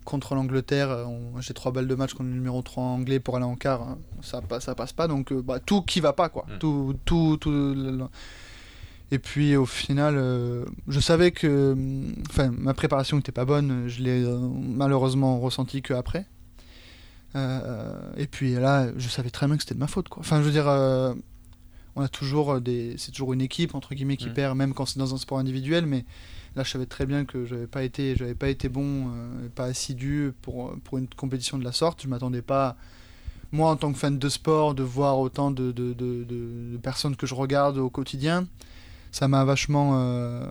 [0.05, 1.05] contre l'Angleterre, euh,
[1.41, 3.99] j'ai trois balles de match contre le numéro 3 anglais pour aller en quart, hein.
[4.23, 6.47] ça, passe- ça passe pas, donc bah, tout qui va pas quoi.
[6.49, 6.59] Mm.
[6.61, 8.09] Tout, tout, tout,
[9.11, 10.15] Et puis au final,
[10.87, 14.25] je savais que hum, enfin, ma préparation n'était pas bonne, je l'ai
[14.77, 16.25] malheureusement ressenti que après.
[17.37, 20.09] Euh, et puis là, je savais très bien que c'était de ma faute.
[20.09, 20.21] Quoi.
[20.21, 21.15] Enfin, je veux dire, euh,
[21.97, 24.35] on a toujours des, c'est toujours une équipe entre guillemets qui Mm.
[24.35, 25.85] perd, même quand c'est dans un sport individuel.
[25.87, 26.05] Mais
[26.57, 29.65] là, je savais très bien que j'avais pas été, j'avais pas été bon, euh, pas
[29.65, 32.03] assidu pour pour une compétition de la sorte.
[32.03, 32.77] Je m'attendais pas,
[33.53, 37.27] moi en tant que fan de sport, de voir autant de- de- de personnes que
[37.27, 38.47] je regarde au quotidien.
[39.13, 40.49] Ça m'a vachement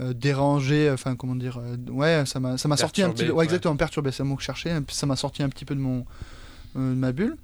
[0.00, 3.24] euh, euh, dérangé, enfin comment dire, euh, ouais, ça m'a ça m'a sorti un petit
[3.24, 3.44] ouais, ouais.
[3.44, 5.80] exactement, perturbé, c'est le mot que je cherchais, ça m'a sorti un petit peu de
[5.80, 6.04] mon
[6.76, 7.36] euh, de ma bulle.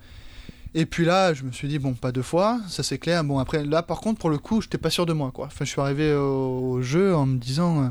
[0.76, 3.22] Et puis là, je me suis dit bon, pas deux fois, ça c'est clair.
[3.24, 5.46] Bon après là, par contre, pour le coup, j'étais pas sûr de moi, quoi.
[5.46, 7.88] Enfin, je suis arrivé au, au jeu en me disant, euh,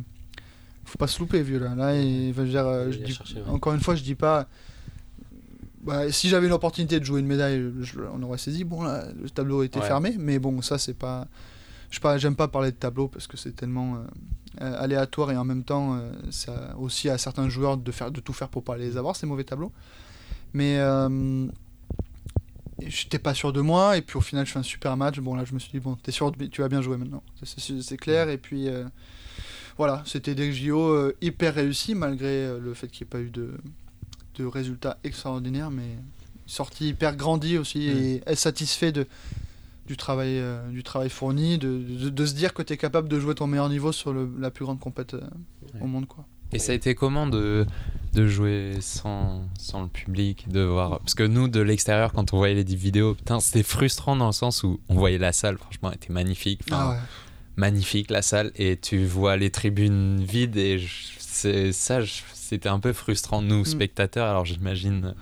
[0.86, 1.76] faut pas se louper, vieux là.
[1.76, 3.50] Là, dire, euh, je Il a dis- cherché, ouais.
[3.50, 4.48] encore une fois, je dis pas.
[5.82, 8.64] bah, si j'avais l'opportunité de jouer une médaille, je- on aurait saisi.
[8.64, 11.28] Bon, là, le tableau était fermé, mais bon, ça c'est pas.
[11.94, 14.00] Je j'aime pas parler de tableau parce que c'est tellement euh,
[14.62, 18.20] euh, aléatoire et en même temps, euh, ça aussi à certains joueurs de faire de
[18.20, 19.72] tout faire pour pas les avoir ces mauvais tableaux.
[20.54, 21.46] Mais euh,
[22.82, 25.20] j'étais pas sûr de moi et puis au final, je fais un super match.
[25.20, 27.22] Bon là, je me suis dit bon, t'es sûr, tu vas bien jouer maintenant.
[27.44, 28.70] C'est- clair et puis.
[29.78, 33.52] voilà, c'était des JO hyper réussis malgré le fait qu'il n'y ait pas eu de,
[34.40, 35.98] de résultats extraordinaires, mais
[36.48, 37.88] sorti hyper grandi aussi
[38.26, 39.06] et satisfait de,
[39.88, 43.08] du, travail, euh, du travail fourni, de, de, de se dire que tu es capable
[43.10, 45.22] de jouer ton meilleur niveau sur le- la plus grande compète euh,
[45.82, 46.08] au monde.
[46.08, 46.26] Quoi.
[46.52, 47.66] Et ça a été comment de,
[48.14, 52.38] de jouer sans, sans le public, de voir Parce que nous, de l'extérieur, quand on
[52.38, 55.90] voyait les vidéos, putain, c'était frustrant dans le sens où on voyait la salle, franchement,
[55.90, 56.62] elle était magnifique.
[56.72, 56.98] Ah ouais.
[57.56, 62.00] magnifique la salle et tu vois les tribunes vides et je- ça
[62.34, 63.66] c'était un peu frustrant nous Mm.
[63.66, 65.14] spectateurs alors j'imagine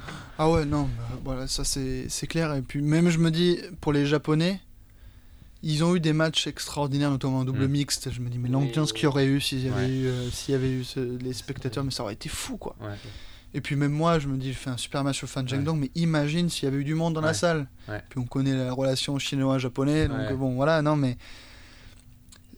[0.43, 2.53] Ah ouais, non, bah, voilà, ça c'est clair.
[2.55, 4.59] Et puis même je me dis, pour les Japonais,
[5.61, 7.71] ils ont eu des matchs extraordinaires, notamment en double Mm.
[7.71, 8.11] mixte.
[8.11, 9.89] Je me dis, mais l'ambiance qu'il y aurait eu s'il y avait Ouais.
[9.89, 12.75] eu, euh, s'il y avait eu ce- les spectateurs, mais ça aurait été fou quoi.
[12.81, 12.95] ouais.
[13.53, 15.49] Et puis même moi, je me dis, je fais un super match au Fan Ouais.
[15.49, 17.67] Jiangdong, mais imagine s'il y avait eu du monde dans la salle.
[18.09, 21.17] Puis on connaît la relation chinois-japonais, donc bon, voilà, non, mais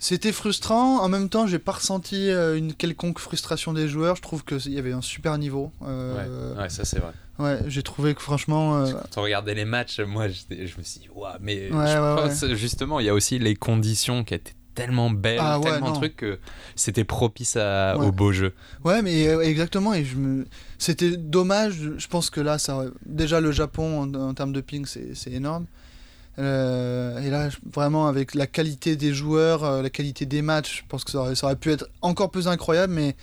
[0.03, 0.99] c'était frustrant.
[1.01, 4.17] En même temps, j'ai pas ressenti euh, une quelconque frustration des joueurs.
[4.17, 5.71] Je trouve qu'il y avait un super niveau.
[5.81, 9.63] Euh, ouais ça c'est vrai ouais, j'ai trouvé que franchement, euh, quand on regardait les
[9.65, 10.43] matchs moi je
[10.77, 13.55] me suis dit Ouah, mais Ouais, je ouais, pense, justement il y a aussi les
[13.55, 15.93] conditions qui étaient tellement belles Ah ouais, tellement non.
[15.93, 16.37] trucs que
[16.75, 18.05] c'était propice à, Ouais.
[18.07, 19.93] au beau jeu Ouais, mais euh, exactement.
[19.93, 20.45] Et je me...
[20.79, 21.75] C'était dommage.
[21.97, 22.83] Je pense que là, ça...
[23.05, 25.65] déjà le Japon en, en termes de ping, c'est c'est énorme.
[27.33, 31.09] Là, vraiment, avec la qualité des joueurs, euh, la qualité des matchs, je pense que
[31.11, 32.93] ça aurait, ça aurait pu être encore plus incroyable.
[32.93, 33.15] Mais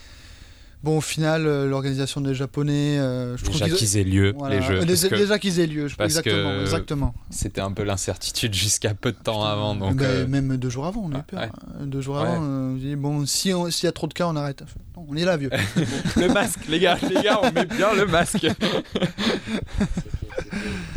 [0.83, 4.35] bon, au final, euh, l'organisation des Japonais, euh, je trouve déjà qu'ils- qu'ils aient lieu
[4.37, 4.57] voilà.
[4.57, 5.87] les jeux que déjà qu'ils aient lieu.
[5.87, 7.15] je- parce exactement, que- exactement.
[7.31, 10.87] c'était un peu l'incertitude jusqu'à peu de temps avant donc Ben, euh, Même deux jours
[10.87, 11.41] avant, on a eu peur.
[11.41, 11.47] ouais.
[11.53, 11.87] hein.
[11.87, 12.23] Deux jours Ouais.
[12.23, 14.65] avant, euh, dit, bon, si s'il y a trop de cas, on arrête.
[14.97, 15.51] Non, on est là, vieux.
[16.17, 18.47] le masque les gars les gars on met bien le masque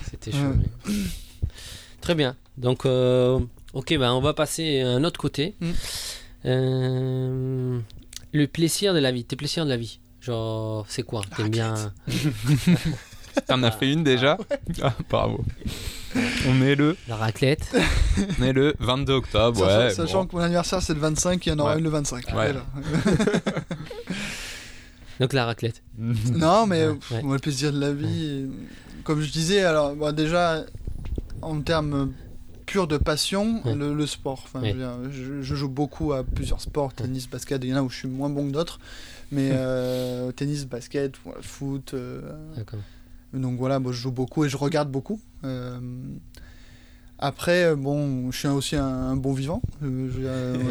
[0.09, 0.55] C'était chaud.
[2.03, 2.35] Très bien.
[2.57, 3.39] Donc, euh,
[3.73, 5.55] ok, ben, on va passer à un autre côté.
[5.61, 5.71] Mm.
[6.45, 7.79] Euh,
[8.33, 9.23] le plaisir de la vie.
[9.23, 9.99] Tes plaisirs de la vie.
[10.19, 11.21] Genre, c'est quoi?
[11.35, 11.93] T'aimes bien.
[13.47, 14.37] T'en as fait une déjà?
[14.81, 15.43] Ah, Bravo.
[16.47, 17.73] On est le, La raclette.
[18.39, 19.89] on est le 22 octobre, Sachant, ouais.
[19.93, 20.27] sachant bon.
[20.27, 21.77] que mon anniversaire c'est le 25, il y en aura Ouais.
[21.79, 22.27] une le 25.
[22.27, 22.33] Ouais.
[22.33, 22.65] Voilà.
[25.19, 25.81] Donc, la raclette.
[25.97, 26.93] non, mais Ouais.
[26.95, 27.21] pff, Ouais.
[27.23, 28.47] moi, le plaisir de la vie,
[29.03, 30.63] comme je disais, alors bon, déjà
[31.43, 32.11] en termes
[32.65, 33.75] purs de passion, Ouais.
[33.75, 34.41] le, le sport.
[34.45, 34.75] Enfin, Ouais.
[35.11, 37.61] je, joue beaucoup à plusieurs sports, tennis, basket.
[37.63, 38.79] Il y en a où je suis moins bon que d'autres,
[39.31, 41.93] mais euh, tennis, basket, foot.
[41.93, 42.21] euh,
[43.33, 45.19] donc voilà, moi, je joue beaucoup et je regarde beaucoup.
[45.43, 45.79] Euh,
[47.19, 49.61] après, bon, je suis aussi un, un bon vivant.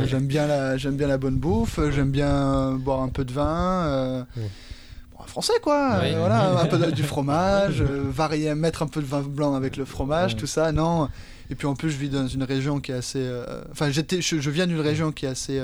[0.04, 1.78] J'aime bien la, j'aime bien la bonne bouffe.
[1.90, 4.26] J'aime bien boire un peu de vin.
[4.36, 4.42] Ouais.
[5.28, 5.94] Français quoi.
[6.02, 9.54] Euh, voilà, un peu de- du fromage, euh, varier, mettre un peu de vin blanc
[9.54, 10.72] avec le fromage, tout ça.
[10.72, 11.08] Non.
[11.50, 13.18] Et puis en plus, je vis dans une région qui est assez.
[13.20, 15.58] euh, Enfin, j'étais, je, je viens d'une région qui est assez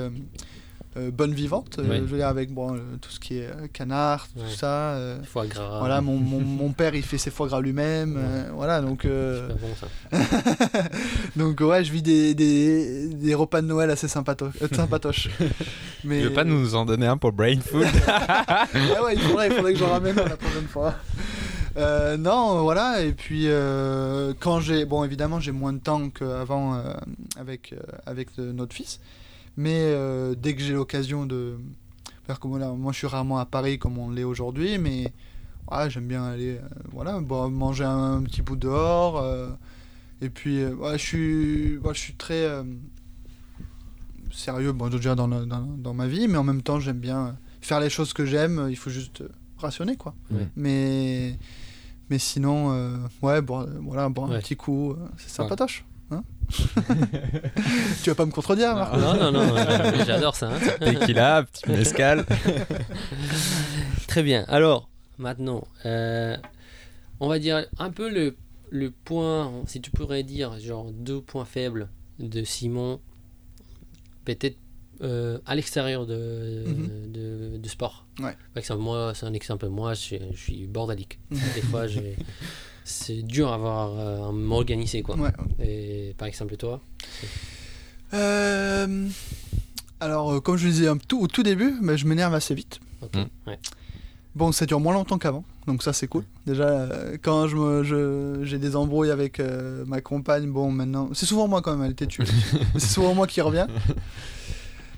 [0.97, 1.77] euh, bonne vivante.
[1.79, 1.97] euh, Ouais.
[1.97, 4.49] je veux dire avec bon, euh, tout ce qui est canard, tout Ouais.
[4.55, 4.93] ça.
[4.95, 5.79] euh, Foie gras.
[5.79, 9.49] voilà, mon, mon, mon père il fait ses foie gras lui-même, euh, voilà, donc euh,
[9.49, 9.87] bon, ça.
[11.35, 14.53] donc ouais, je vis des, des, des repas de Noël assez sympatoches.
[14.73, 15.29] sympatoches.
[16.03, 18.65] Mais Tu veux pas nous en donner un pour Brain Food Ah
[19.03, 20.95] ouais, il faudrait, il faudrait que j'en ramène un la prochaine fois.
[21.77, 26.73] Euh, non, voilà, et puis euh, quand j'ai, bon évidemment j'ai moins de temps qu'avant
[26.75, 26.93] euh,
[27.39, 27.77] avec euh,
[28.07, 28.99] avec euh, notre fils,
[29.59, 31.57] mais euh, dès que j'ai l'occasion de
[32.25, 35.11] faire comme là, moi je suis rarement à Paris comme on l'est aujourd'hui, mais
[35.69, 39.49] ouais, j'aime bien aller, euh, voilà, bon, manger un, petit bout dehors, euh,
[40.21, 42.63] et puis euh, ouais, je suis, ouais, je suis très euh,
[44.31, 47.35] sérieux, bon déjà dans, le- dans, dans ma vie, mais en même temps j'aime bien
[47.61, 49.23] faire les choses que j'aime, il faut juste
[49.57, 50.15] rationner quoi.
[50.55, 51.37] Mais
[52.09, 55.85] Mais sinon, euh, ouais, bon, voilà, boire un petit coup, c'est sympatoche.
[58.03, 60.49] Tu vas pas me contredire, Marc Non, non, non, euh, j'adore ça.
[60.49, 60.59] hein.
[60.79, 62.25] Tequila, petit mescal.
[64.07, 64.45] Très bien.
[64.47, 66.35] Alors, maintenant, euh,
[67.19, 68.35] on va dire un peu le,
[68.71, 71.89] le point, si tu pourrais dire, genre deux points faibles
[72.19, 72.99] de Simon,
[74.25, 74.57] peut-être
[75.01, 77.11] euh, à l'extérieur de, Mhm.
[77.11, 78.05] de, de sport.
[78.19, 78.35] Ouais.
[78.53, 79.67] Par exemple, moi, c'est un exemple.
[79.69, 81.19] Moi, je, je suis bordélique.
[81.31, 81.39] Mhm.
[81.55, 82.17] Des fois, j'ai-
[82.89, 85.01] c'est dur à, avoir, euh, à m'organiser.
[85.01, 85.15] Quoi.
[85.17, 85.31] Ouais.
[85.63, 86.81] Et par exemple, toi
[88.13, 89.07] Euh,
[89.99, 92.79] alors, euh, comme je le disais tout, au tout début, bah, je m'énerve assez vite.
[93.13, 93.19] Mm.
[93.47, 93.59] ouais.
[94.35, 96.23] Bon, ça dure moins longtemps qu'avant, donc ça c'est cool.
[96.45, 101.09] Déjà, euh, quand je me- je- j'ai des embrouilles avec euh, ma compagne, bon, maintenant,
[101.13, 102.23] c'est souvent moi quand même, elle était tue.
[102.77, 103.67] c'est souvent moi qui reviens.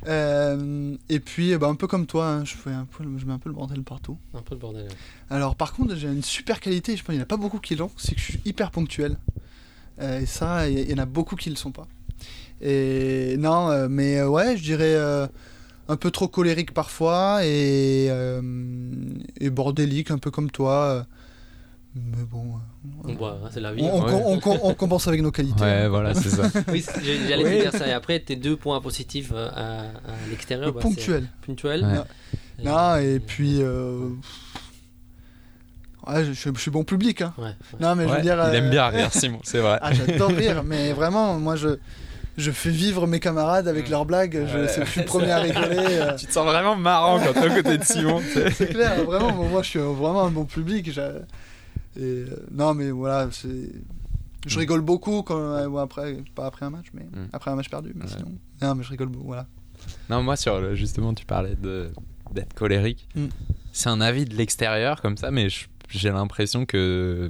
[0.08, 3.34] Euh, et puis, bah, un peu comme toi, hein, je, fais un peu, je mets
[3.34, 4.18] un peu le bordel partout.
[4.34, 4.84] Un peu le bordel.
[4.84, 4.96] ouais.
[5.30, 7.60] Alors, par contre, j'ai une super qualité, je pense qu'il n'y en a pas beaucoup
[7.60, 9.18] qui l'ont, c'est que je suis hyper ponctuel.
[10.02, 11.88] Euh, et ça, il y, il y en a beaucoup qui ne le sont pas.
[12.62, 15.28] Et non, euh, mais euh, ouais, je dirais euh,
[15.88, 18.42] un peu trop colérique parfois et, euh,
[19.40, 20.74] et bordélique, un peu comme toi.
[20.84, 21.04] euh.
[21.96, 22.46] Mais bon,
[23.04, 23.82] euh, Donc, voilà, c'est la vie.
[23.84, 24.40] on, on- Ouais.
[24.46, 25.62] on- on- on compense avec nos qualités.
[25.62, 26.44] Ouais, voilà, c'est ça.
[26.70, 26.86] Oui,
[27.28, 27.88] j'allais te dire ça.
[27.88, 30.68] Et après, tes deux points positifs euh, à, à l'extérieur.
[30.68, 31.28] Le bah, ponctuel.
[31.46, 31.84] Ponctuel.
[31.84, 32.64] Ouais.
[32.64, 33.58] Non, et puis.
[33.62, 34.10] euh,
[36.08, 37.22] ouais, je, je suis bon public.
[37.22, 37.34] Hein.
[37.38, 37.54] Ouais, ouais.
[37.80, 38.36] Non, mais je veux dire.
[38.36, 39.78] il euh, aime bien rire, Simon, c'est vrai.
[39.82, 41.78] Ah, j'adore rire, mais vraiment, moi, je,
[42.38, 44.46] je fais vivre mes camarades avec leurs blagues.
[44.48, 44.68] Je, Ouais.
[44.68, 45.78] c'est- je suis le premier à rigoler.
[45.78, 48.22] euh, Tu te sens vraiment marrant quand t'es à côté de Simon.
[48.22, 50.90] tu c'est clair, vraiment, moi, je suis vraiment un bon public.
[51.98, 53.72] Et, euh, non, mais voilà, c'est.
[54.48, 54.60] Je Mm.
[54.60, 57.28] rigole beaucoup quand, après, pas après un match, mais Mm.
[57.34, 57.92] après un match perdu.
[57.96, 58.10] Mais Ouais.
[58.12, 58.32] sinon,
[58.62, 59.28] non, mais je rigole beaucoup.
[59.28, 59.46] Voilà.
[60.10, 61.92] Non, moi, sur le- justement, tu parlais de
[62.34, 63.08] d'être colérique.
[63.16, 63.26] Mm.
[63.74, 65.48] C'est un avis de l'extérieur comme ça, mais
[65.90, 67.30] j'ai l'impression que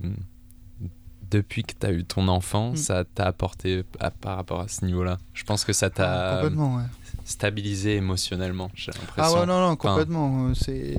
[1.29, 2.75] depuis que tu as eu ton enfant, Mm.
[2.75, 5.17] ça t'a apporté à- par rapport à ce niveau-là.
[5.33, 6.83] Je pense que ça Ah, t'a ouais.
[7.25, 9.39] stabilisé émotionnellement, j'ai Ah l'impression.
[9.39, 10.49] ouais, non, non, complètement.
[10.49, 10.97] euh, C'est.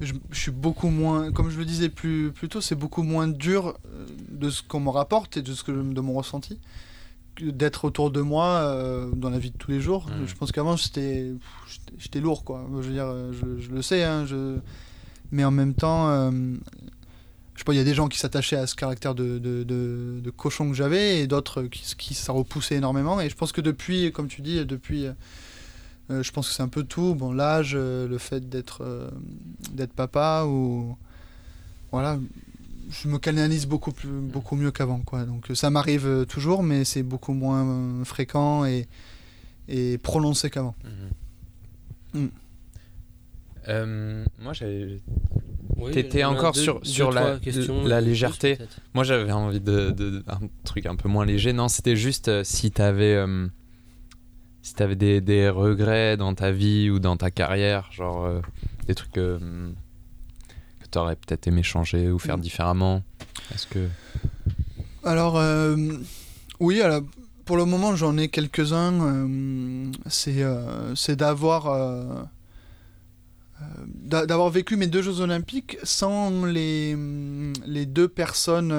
[0.00, 3.28] Je, je suis beaucoup moins, comme je le disais plus, plus tôt, c'est beaucoup moins
[3.28, 6.58] dur euh, de ce qu'on me rapporte et de, ce que, de mon ressenti
[7.40, 10.06] d'être autour de moi euh, dans la vie de tous les jours.
[10.08, 10.26] Mm.
[10.26, 11.32] Je pense qu'avant, j'étais
[11.98, 12.66] j'étais- lourd, quoi.
[12.82, 14.56] Je veux dire, euh, je, je le sais, hein, je...
[15.30, 16.30] mais en même temps, euh,
[17.54, 19.62] je sais pas, il y a des gens qui s'attachaient à ce caractère de, de,
[19.62, 23.18] de- de cochon que j'avais et d'autres qui, qui ça repoussait énormément.
[23.20, 25.06] Et je pense que depuis, comme tu dis, depuis.
[26.12, 27.14] Euh, je pense que c'est un peu tout.
[27.14, 29.10] Bon, l'âge, euh, le fait d'être euh,
[29.72, 30.96] d'être papa ou
[31.90, 32.18] voilà,
[32.90, 35.24] je me canalise beaucoup plus, beaucoup mieux qu'avant, quoi.
[35.24, 38.86] Donc ça m'arrive toujours, mais c'est beaucoup moins fréquent et
[39.68, 40.74] et prononcé qu'avant.
[42.14, 42.22] Mhm.
[42.24, 42.28] Mm.
[43.68, 45.00] Euh, moi, j'avais
[45.76, 47.38] Oui, T'étais encore deux- sur- deux, sur la-
[47.86, 48.56] la légèreté.
[48.56, 48.66] plus.
[48.94, 51.52] Moi, j'avais envie de, de- un truc un peu moins léger.
[51.52, 53.46] Non, c'était juste euh, si t'avais euh,
[54.62, 58.40] si t'avais des, des regrets dans ta vie ou dans ta carrière, genre euh,
[58.86, 59.38] des trucs euh,
[60.80, 62.42] que t'aurais peut-être aimé changer ou faire Mm.
[62.42, 63.02] différemment.
[63.54, 63.88] Est-ce que
[65.04, 65.76] Alors, euh,
[66.60, 67.02] oui, alors,
[67.44, 69.00] pour le moment, j'en ai quelques-uns.
[69.02, 70.44] euh, c'est
[70.94, 71.66] c'est d'avoir
[73.86, 76.96] d'a- d'avoir vécu mes deux Jeux Olympiques sans les,
[77.66, 78.72] les deux personnes.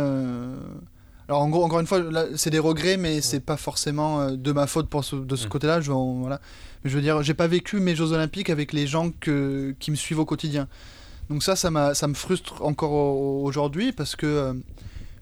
[1.27, 4.35] Alors, en gros, encore une fois, là, c'est des regrets, mais c'est pas forcément euh,
[4.35, 5.79] de ma faute pour ce- de ce côté-là.
[5.81, 6.41] Je, voilà.
[6.83, 10.19] Veux dire, j'ai pas vécu mes Jeux Olympiques avec les gens que, qui me suivent
[10.19, 10.67] au quotidien.
[11.29, 14.53] Donc ça, ça, m'a- ça me frustre encore au- aujourd'hui parce que euh,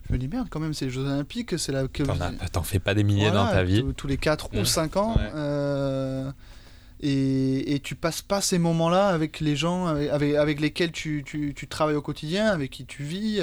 [0.08, 2.02] je me dis merde quand même, c'est les Jeux Olympiques, c'est que
[2.52, 4.66] t'en, fais pas des milliers voilà, dans ta vie tous- les 4 ou Ouais.
[4.66, 5.14] 5 ans.
[5.16, 5.30] Ouais.
[5.36, 6.32] euh,
[7.04, 11.24] et, et tu passes pas ces moments-là avec les gens avec, avec, avec lesquels tu,
[11.26, 13.40] tu, tu travailles au quotidien, avec qui tu vis.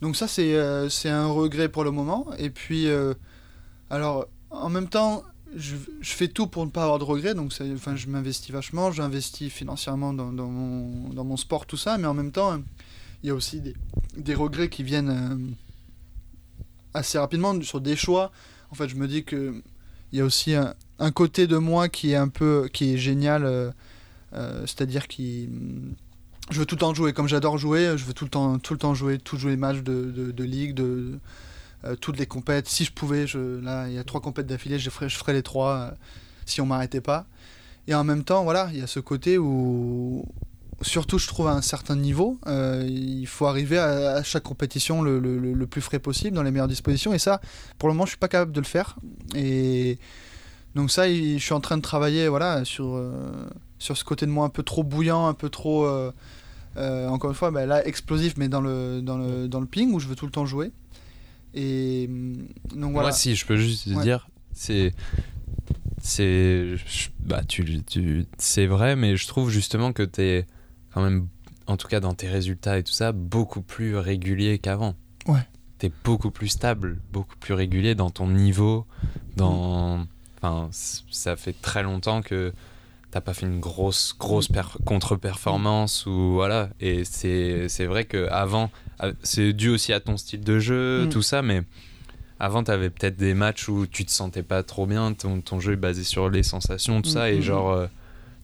[0.00, 2.28] Donc ça, c'est euh, c'est un regret pour le moment.
[2.38, 3.14] Et puis, euh,
[3.90, 5.22] alors, en même temps,
[5.54, 7.34] je, fais tout pour ne pas avoir de regrets.
[7.34, 11.98] Donc, enfin, je m'investis vachement, j'investis financièrement dans, mon, sport, tout ça.
[11.98, 12.60] Mais en même temps,
[13.22, 13.60] il y a aussi
[14.16, 15.36] des, regrets qui viennent euh,
[16.94, 18.32] assez rapidement sur des choix.
[18.70, 19.62] En fait, je me dis que
[20.12, 22.98] il y a aussi un, un côté de moi qui est un peu qui est
[22.98, 23.72] génial,
[24.32, 25.48] c'est-à-dire qui
[26.50, 27.12] je veux tout le temps jouer.
[27.12, 29.56] Comme j'adore jouer, je veux tout le temps, tout le temps jouer, tout jouer les
[29.56, 31.18] matchs de, de, ligue, de
[31.84, 32.68] euh, toutes les compètes.
[32.68, 35.42] Si je pouvais, je, là, il y a trois compètes d'affilée, je ferais, je les
[35.42, 35.90] trois euh,
[36.46, 37.26] si on m'arrêtait pas.
[37.88, 40.24] Et en même temps, voilà, il y a ce côté où,
[40.82, 45.18] surtout, je trouve à un certain niveau, euh, il faut arriver à, chaque compétition le,
[45.18, 47.14] le- le- plus frais possible, dans les meilleures dispositions.
[47.14, 47.40] Et ça,
[47.78, 48.96] pour le moment, je suis pas capable de le faire.
[49.34, 49.98] Et
[50.74, 53.00] donc ça, je suis en train de travailler, voilà, sur
[53.78, 55.86] sur ce côté de moi un peu trop bouillant, un peu trop
[56.76, 59.92] Euh, encore une fois, bah, là, explosif, mais dans le, dans, le, dans le ping,
[59.92, 60.70] où je veux tout le temps jouer.
[61.54, 63.08] Et hum, donc voilà.
[63.08, 64.02] Moi, si je peux juste te Ouais.
[64.02, 64.92] dire, c'est.
[66.02, 66.76] C'est.
[67.20, 70.46] Bah, tu, tu, c'est vrai, mais je trouve justement que t'es
[70.94, 71.28] quand même,
[71.66, 74.94] en tout cas dans tes résultats et tout ça, beaucoup plus régulier qu'avant.
[75.26, 75.46] Ouais.
[75.78, 78.86] T'es beaucoup plus stable, beaucoup plus régulier dans ton niveau,
[79.36, 79.98] dans.
[79.98, 80.06] Mm.
[80.42, 80.68] Enfin,
[81.10, 82.54] ça fait très longtemps que
[83.10, 86.68] t'as pas fait une grosse, grosse per- contre-performance ou voilà.
[86.80, 88.70] Et c'est c'est vrai que avant,
[89.02, 91.08] euh, c'est dû aussi à ton style de jeu, Mm.
[91.10, 91.62] tout ça, mais
[92.38, 95.72] avant, t'avais peut-être des matchs où tu te sentais pas trop bien, ton, ton jeu
[95.74, 97.42] est basé sur les sensations, tout ça, mm, et mm.
[97.42, 97.86] genre, euh,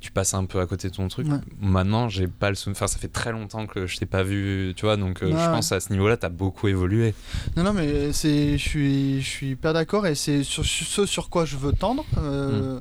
[0.00, 1.26] tu passes un peu à côté de ton truc.
[1.26, 1.38] Ouais.
[1.60, 2.76] Maintenant, j'ai pas le souvenir.
[2.76, 5.50] Enfin, ça fait très longtemps que je t'ai pas vu, tu vois, donc euh, je
[5.50, 7.14] pense à ce niveau-là, t'as beaucoup évolué.
[7.56, 11.30] Non, non, mais c'est, je suis, je suis pas d'accord et c'est sur ce sur
[11.30, 12.04] quoi je veux tendre.
[12.18, 12.78] euh,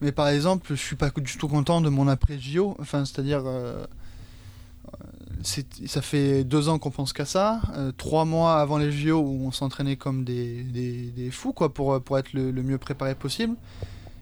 [0.00, 2.76] Mais par exemple, je suis pas du tout content de mon après JO.
[2.80, 3.84] Enfin, c'est-à-dire, euh,
[5.42, 7.60] c'est- ça fait deux ans qu'on pense qu'à ça.
[7.76, 11.72] euh, trois mois avant les JO où on s'entraînait comme des, des, des fous quoi
[11.74, 13.54] pour pour être le, le mieux préparé possible.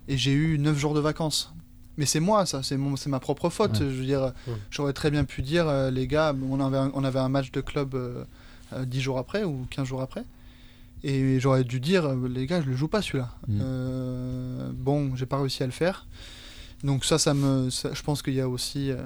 [0.09, 1.53] Et j'ai eu neuf jours de vacances.
[1.99, 3.72] Mais c'est moi, ça, c'est ma propre faute.
[3.72, 3.79] Ouais.
[3.81, 4.33] Je veux dire,
[4.70, 7.51] j'aurais très bien pu dire, euh, les gars, on avait, un, on avait un match
[7.53, 8.22] de club euh,
[8.74, 10.24] euh, 10 jours après ou 15 jours après.
[11.05, 13.31] Et j'aurais dû dire, euh, les gars, je le joue pas celui-là.
[13.49, 13.59] Mm.
[13.62, 14.46] Euh,
[14.87, 16.07] bon, j'ai pas réussi à le faire.
[16.84, 18.97] Donc ça, ça me, ça- je pense qu'il y a aussi, euh,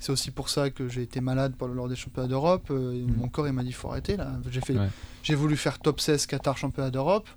[0.00, 2.66] c'est aussi pour ça que j'ai été malade pendant- lors des championnats d'Europe.
[2.70, 3.14] Euh, Mm.
[3.20, 4.32] Mon corps, il m'a dit, faut arrêter là.
[4.50, 4.88] J'ai fait, Ouais.
[5.22, 7.28] j'ai voulu faire top 16 Qatar championnat d'Europe.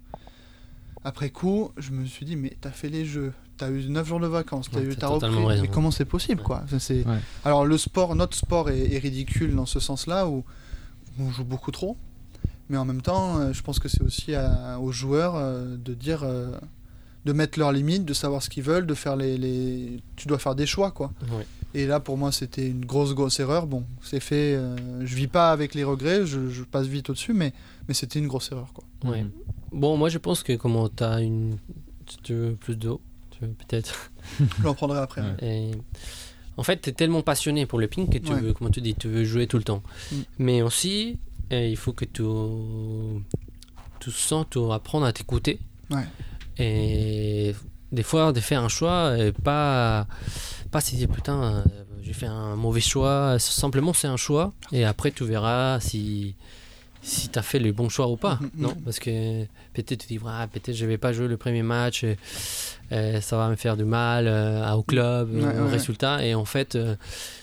[1.06, 4.22] Après coup, je me suis dit, mais t'as fait les jeux, t'as eu 9 jours
[4.22, 5.28] de vacances, t'as Ouais, eu t'as t'as repris.
[5.28, 5.62] totalement raison.
[5.64, 6.64] Mais comment c'est possible, quoi?
[6.80, 7.06] C'est-.
[7.44, 10.44] Alors le sport, notre sport est, est ridicule dans ce sens-là où
[11.20, 11.98] on joue beaucoup trop.
[12.70, 15.36] Mais en même temps, euh, je pense que c'est aussi à- aux joueurs
[15.78, 16.22] de dire,
[17.26, 20.40] de mettre leurs limites, de savoir ce qu'ils veulent, de faire les, les- Tu dois
[20.40, 21.12] faire des choix, quoi.
[21.76, 23.66] Et là, pour moi, c'était une grosse, grosse erreur.
[23.66, 24.56] Bon, c'est fait.
[24.56, 27.52] euh, je vis pas avec les regrets, je, je passe vite au-dessus, mais,
[27.88, 28.84] mais c'était une grosse erreur, quoi.
[29.10, 29.24] Ouais.
[29.24, 29.32] Mhm.
[29.72, 31.58] Bon, moi je pense que comment tu as une.
[32.08, 33.02] Si tu veux plus d'eau,
[33.32, 34.12] tu veux peut-être.
[34.60, 35.22] Je l'en prendrai après.
[35.22, 35.36] Ouais.
[35.42, 35.72] Et
[36.58, 38.40] En fait, tu es tellement passionné pour le ping que tu Ouais.
[38.40, 39.82] veux, comment tu dis, tu veux jouer tout le temps.
[40.12, 40.16] Mm.
[40.38, 41.18] Mais aussi,
[41.52, 42.22] euh, il faut que tu,
[44.00, 45.60] tu sens, tu apprendre à t'écouter.
[45.90, 46.04] Ouais.
[46.60, 47.56] Et
[47.92, 50.08] des fois, de faire un choix, et pas,
[50.72, 51.64] pas si dire, putain, euh,
[52.02, 53.38] j'ai fait un mauvais choix.
[53.40, 54.54] Simplement, c'est un choix.
[54.72, 56.36] Et après, tu verras si,
[57.02, 58.40] si tu as fait le bon choix ou pas.
[58.42, 58.76] Mhm, non?
[58.86, 59.44] Parce que
[59.74, 62.04] peut-être tu dis, Ah, peut-être je vais pas jouer le premier match.
[62.04, 62.18] et,
[63.22, 65.72] ça va me faire du mal euh, au club, Ouais, euh, au ouais.
[65.72, 66.24] résultat.
[66.26, 66.96] Et en fait, euh,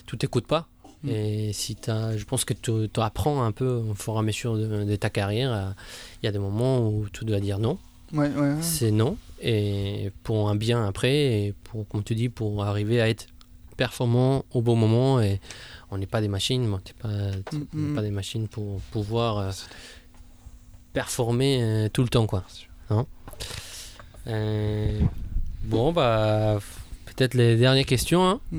[0.07, 0.69] tu t'écoutes pas.
[1.03, 1.09] Mm.
[1.09, 4.57] Et si t'as- je pense que tu apprends un peu au fur et à mesure
[4.57, 5.75] de, de ta carrière.
[6.23, 7.79] Il y a des moments où tu dois dire non,
[8.13, 8.63] Ouais, ouais, ouais.
[8.63, 9.17] c'est non.
[9.43, 11.15] Et pour un bien après,
[11.47, 13.27] et pour, comme tu dis, pour arriver à être
[13.77, 15.21] performant au bon moment.
[15.21, 15.41] Et
[15.91, 17.09] on n'est pas des machines, t'es pas,
[17.53, 17.95] Mm, mm.
[17.95, 19.51] pas des machines pour pouvoir euh,
[20.93, 22.45] performer euh, tout le temps, quoi.
[22.91, 23.07] Hein
[24.27, 25.01] Euh,
[25.65, 26.59] bon, bah,
[27.07, 28.27] peut-être les dernières questions.
[28.29, 28.59] Hein Mm.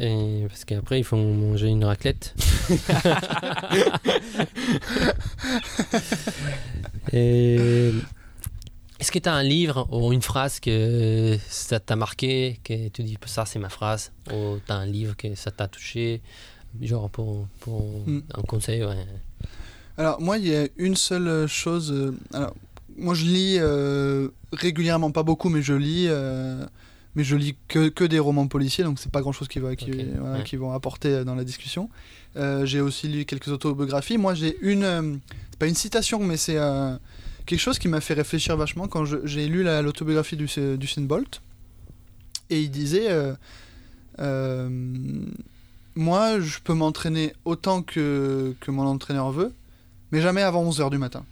[0.00, 2.34] Et parce qu'après, il faut manger une raclette.
[7.12, 7.90] Et
[9.00, 13.02] est-ce que tu as un livre ou une phrase que ça t'a marqué, que tu
[13.02, 16.22] dis ça c'est ma phrase, ou tu as un livre que ça t'a touché,
[16.80, 18.20] genre pour, pour Mm.
[18.34, 19.06] un conseil ouais.
[19.98, 21.92] Alors moi, il y a une seule chose.
[21.92, 22.54] euh, alors,
[22.96, 26.06] moi, je lis euh, régulièrement, pas beaucoup, mais je lis.
[26.08, 26.64] euh,
[27.14, 29.76] mais je lis que, que des romans policiers, donc c'est pas grand chose qui, va,
[29.76, 30.44] qui, Ok, voilà, ouais.
[30.44, 31.90] qui vont apporter euh, dans la discussion.
[32.36, 34.16] Euh, j'ai aussi lu quelques autobiographies.
[34.18, 34.84] Moi, j'ai une.
[34.84, 35.14] euh,
[35.50, 36.96] c'est pas une citation, mais c'est euh,
[37.46, 40.46] quelque chose qui m'a fait réfléchir vachement quand j'ai lu la- l'autobiographie du,
[40.78, 41.42] du Bolt.
[42.50, 43.08] Et il disait.
[45.94, 49.52] moi, je peux m'entraîner autant que, que mon entraîneur veut,
[50.10, 51.24] mais jamais avant 11h du matin.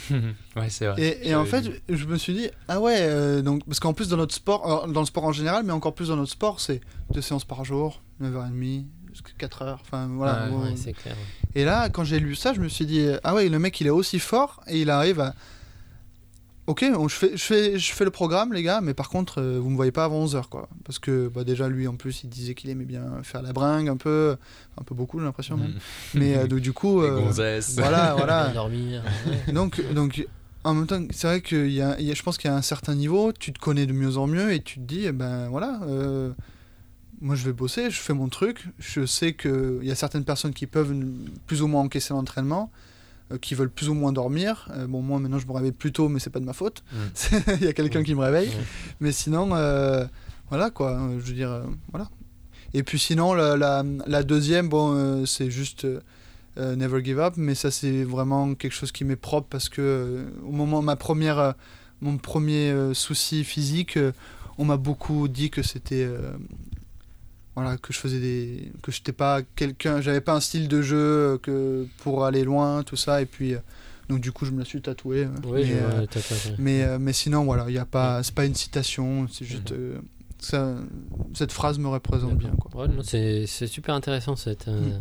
[0.56, 1.02] ouais, c'est vrai.
[1.02, 4.08] Et, et en fait, je me suis dit, ah ouais, euh, donc, parce qu'en plus
[4.08, 6.60] dans notre sport, alors, dans le sport en général, mais encore plus dans notre sport,
[6.60, 6.80] c'est
[7.12, 10.48] deux séances par jour, 9h30, jusqu'à 4h, enfin voilà.
[10.50, 10.94] Ouais, ouais.
[11.54, 13.86] Et là, quand j'ai lu ça, je me suis dit, ah ouais, le mec il
[13.86, 15.34] est aussi fort et il arrive à.
[16.68, 19.40] Ok, bon, je, fais, je, fais, je fais le programme, les gars, mais par contre,
[19.40, 20.68] euh, vous me voyez pas avant 11h, quoi.
[20.84, 23.88] Parce que bah, déjà, lui, en plus, il disait qu'il aimait bien faire la bringue
[23.88, 24.36] un peu,
[24.78, 25.72] un peu beaucoup, j'ai l'impression, même.
[26.12, 27.00] Mais euh, donc, du coup.
[27.08, 27.32] Euh,
[27.76, 28.48] voilà, voilà.
[28.48, 29.02] Dormir.
[29.50, 30.26] donc, donc,
[30.64, 32.56] en même temps, c'est vrai que y a, y a- je pense qu'il y a
[32.56, 35.12] un certain niveau, tu te connais de mieux en mieux et tu te dis, eh
[35.12, 36.32] ben voilà, euh,
[37.22, 38.64] moi je vais bosser, je fais mon truc.
[38.78, 40.94] Je sais qu'il y a certaines personnes qui peuvent
[41.46, 42.87] plus ou moins encaisser l'entraînement, euh,
[43.36, 44.68] qui veulent plus ou moins dormir.
[44.72, 46.82] Euh, bon, moi maintenant je me réveille plus tôt, mais c'est pas de ma faute.
[46.92, 46.96] Mm.
[47.60, 48.48] Il y a quelqu'un qui me réveille.
[48.48, 48.64] Ouais.
[49.00, 50.06] Mais sinon, euh,
[50.48, 51.62] voilà quoi, euh, je veux dire, euh,
[51.92, 52.08] voilà.
[52.74, 56.00] Et puis sinon, la, la, la deuxième, bon, euh, c'est juste euh,
[56.58, 59.80] euh, Never Give Up, mais ça c'est vraiment quelque chose qui m'est propre parce que
[59.82, 61.52] euh, au moment ma première, euh,
[62.00, 64.12] mon premier euh, souci physique, euh,
[64.58, 66.32] on m'a beaucoup dit que c'était euh,
[67.60, 70.96] voilà que je faisais des que j'étais pas quelqu'un, j'avais pas un style de jeu
[70.96, 73.58] euh, que pour aller loin, tout ça, et puis euh,
[74.08, 75.24] donc du coup je me la suis tatouée.
[75.24, 76.06] euh, Oui, mais, euh,
[76.58, 79.72] mais, euh, mais sinon, voilà, il y a pas, c'est pas une citation, c'est juste.
[79.72, 79.98] euh,
[80.40, 80.76] ça,
[81.34, 82.50] cette phrase me représente bien.
[82.60, 82.86] Quoi.
[82.86, 84.98] Ouais, c'est c'est super intéressant cette euh,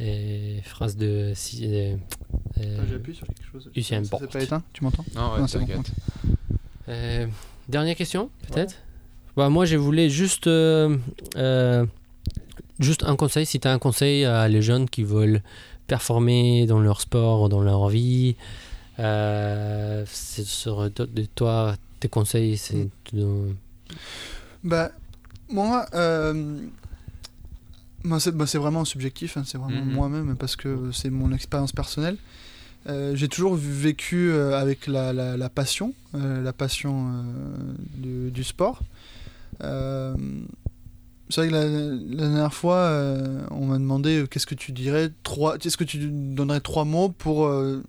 [0.00, 0.62] Mm.
[0.64, 1.32] phrase de.
[1.34, 1.96] Si, euh,
[2.58, 3.70] euh, J'appuie sur quelque chose.
[4.10, 4.32] Bolt.
[4.32, 5.04] pas éteint Tu m'entends?
[5.14, 5.82] Non, ouais, Non, c'est bon,
[6.88, 7.26] euh,
[7.68, 8.74] dernière question, peut-être?
[9.36, 10.46] Bah, Moi, je voulais juste.
[10.46, 10.96] euh,
[11.36, 11.86] euh,
[12.78, 15.42] juste un conseil, si tu as un conseil à les jeunes qui veulent
[15.86, 18.36] performer dans leur sport, dans leur vie,
[18.98, 21.04] euh, c'est sur de,
[21.34, 22.88] toi, tes conseils, c'est.
[23.12, 23.54] de-
[24.64, 24.90] Bah,
[25.50, 26.58] moi, euh,
[28.04, 29.92] moi c'est bah, c'est vraiment subjectif, hein, c'est vraiment Mhm.
[29.92, 32.16] moi-même parce que c'est mon expérience personnelle.
[32.88, 38.30] Euh, j'ai toujours vécu euh, avec la, la- la passion, euh, la passion euh, du,
[38.30, 38.80] du sport.
[39.62, 40.14] Euh,
[41.28, 44.72] c'est vrai que la, la dernière fois, euh, on m'a demandé euh, qu'est-ce que tu
[44.72, 47.82] dirais, trois, est-ce que tu donnerais trois mots pour euh,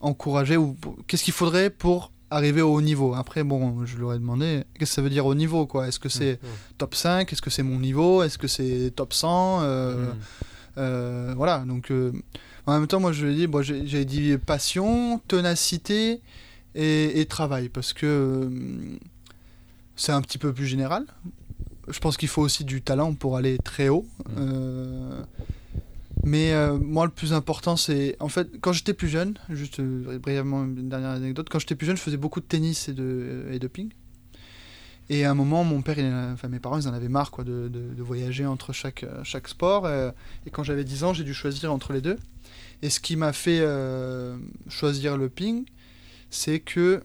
[0.00, 3.14] encourager ou qu'est-ce qu'il faudrait pour arriver au haut niveau?
[3.14, 5.88] Après, bon, je leur ai demandé qu'est-ce que ça veut dire au niveau, quoi?
[5.88, 6.38] Est-ce que c'est
[6.78, 8.22] top 5 Est-ce que c'est mon niveau?
[8.22, 10.16] Est-ce que c'est top 100 Euh, Mm.
[10.78, 12.12] euh, Voilà, donc euh,
[12.66, 16.20] en même temps, moi je lui ai dit, bon, j'ai dit passion, ténacité
[16.74, 18.48] et, et travail, parce que
[19.96, 21.04] c'est un petit peu plus général.
[21.88, 24.06] Je pense qu'il faut aussi du talent pour aller très haut.
[24.28, 24.32] Mm.
[24.38, 25.22] Euh,
[26.24, 28.16] mais euh, moi, le plus important, c'est.
[28.20, 31.86] En fait, quand j'étais plus jeune, juste euh, brièvement une dernière anecdote, quand j'étais plus
[31.86, 33.90] jeune, je faisais beaucoup de tennis et de, et de ping.
[35.08, 37.42] Et à un moment, mon père, il enfin mes parents, ils en avaient marre quoi,
[37.42, 39.88] de, de- de voyager entre chaque, chaque sport.
[39.88, 42.16] et quand j'avais 10 ans, j'ai dû choisir entre les deux.
[42.82, 44.36] Et ce qui m'a fait euh,
[44.68, 45.64] choisir le ping,
[46.30, 47.02] c'est que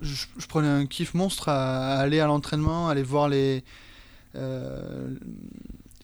[0.00, 3.64] je, prenais un kiff monstre à, aller à l'entraînement, aller voir les,
[4.36, 5.08] euh,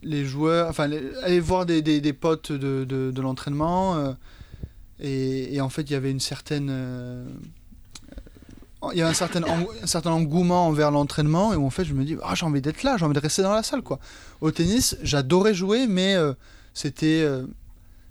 [0.03, 0.91] les joueurs, enfin,
[1.23, 3.97] aller voir des, des, des potes de, de, l'entraînement.
[3.97, 4.13] euh,
[5.01, 6.69] et, en fait, il y avait une certaine.
[6.71, 7.25] euh,
[8.93, 12.05] il y a un certain, un certain engouement envers l'entraînement et en fait je me
[12.05, 13.99] dis ah, j'ai envie d'être là, j'ai envie de rester dans la salle quoi.
[14.41, 16.15] Au tennis, j'adorais jouer mais
[16.73, 17.27] c'était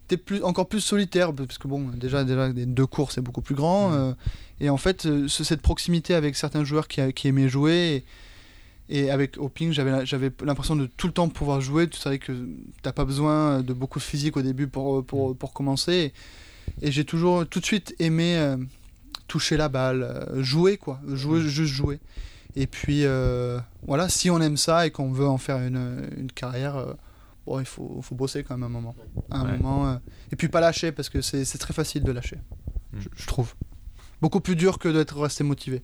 [0.07, 3.55] c'était plus encore plus solitaire parce que bon déjà déjà deux cours c'est beaucoup plus
[3.55, 3.95] grand Mhm.
[3.95, 4.13] euh,
[4.61, 8.03] et en fait euh, ce- cette proximité avec certains joueurs qui, qui aimaient jouer
[8.89, 12.19] et, et avec au ping j'avais l'impression de tout le temps pouvoir jouer tu savais
[12.19, 12.31] que
[12.83, 16.13] t'as pas besoin de beaucoup de physique au début pour pour, pour commencer
[16.81, 18.57] et, j'ai toujours tout de suite aimé euh,
[19.27, 21.99] toucher la balle jouer quoi jouer juste jouer.
[22.57, 26.31] Et puis euh, voilà si on aime ça et qu'on veut en faire une, une
[26.31, 26.77] carrière
[27.45, 28.95] bon il faut, faut bosser quand même un moment
[29.31, 29.57] à un Ouais.
[29.57, 29.95] moment euh,
[30.31, 32.37] et puis pas lâcher parce que c'est c'est très facile de lâcher
[32.93, 32.99] Mm.
[33.01, 33.55] je, je trouve
[34.21, 35.83] beaucoup plus dur que d'être resté motivé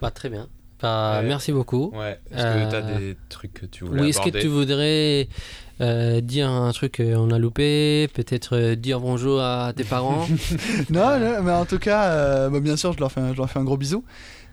[0.00, 0.48] Bah, très bien.
[0.80, 1.26] Bah, Ouais.
[1.26, 1.90] merci beaucoup.
[1.92, 2.20] Ouais.
[2.30, 5.28] Est-ce Euh, que t'as des trucs que tu voulais Oui, est-ce que tu voudrais
[5.80, 10.24] euh, dire un truc qu'on a loupé Peut-être euh, dire bonjour à tes parents?
[10.90, 13.38] Non, non, mais en tout cas, euh, bah, bien sûr, je leur, fais un, je
[13.38, 14.04] leur fais un gros bisou.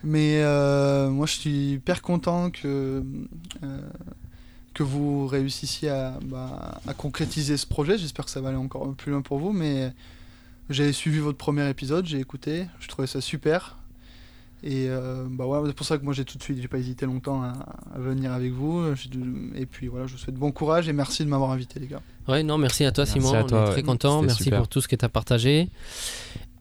[0.06, 3.04] Mais euh, moi, je suis hyper content que,
[3.64, 3.80] euh,
[4.76, 7.98] que vous réussissiez à, bah, à concrétiser ce projet.
[7.98, 9.52] J'espère que ça va aller encore plus loin pour vous.
[9.52, 9.92] Mais
[10.70, 13.78] j'ai suivi votre premier épisode, j'ai écouté, je trouvais ça super.
[14.64, 16.80] Et euh, bah ouais, c'est pour ça que moi j'ai tout de suite, j'ai pas
[16.80, 17.54] hésité longtemps à,
[17.94, 18.84] à venir avec vous.
[19.56, 22.02] Et puis voilà, je vous souhaite bon courage et merci de m'avoir invité, les gars.
[22.28, 23.34] Ouais, non, merci à toi, Merci Simon.
[23.36, 23.72] à on toi, est ouais.
[23.74, 24.22] très content.
[24.24, 24.60] Merci super.
[24.60, 25.70] pour tout ce que tu as partagé.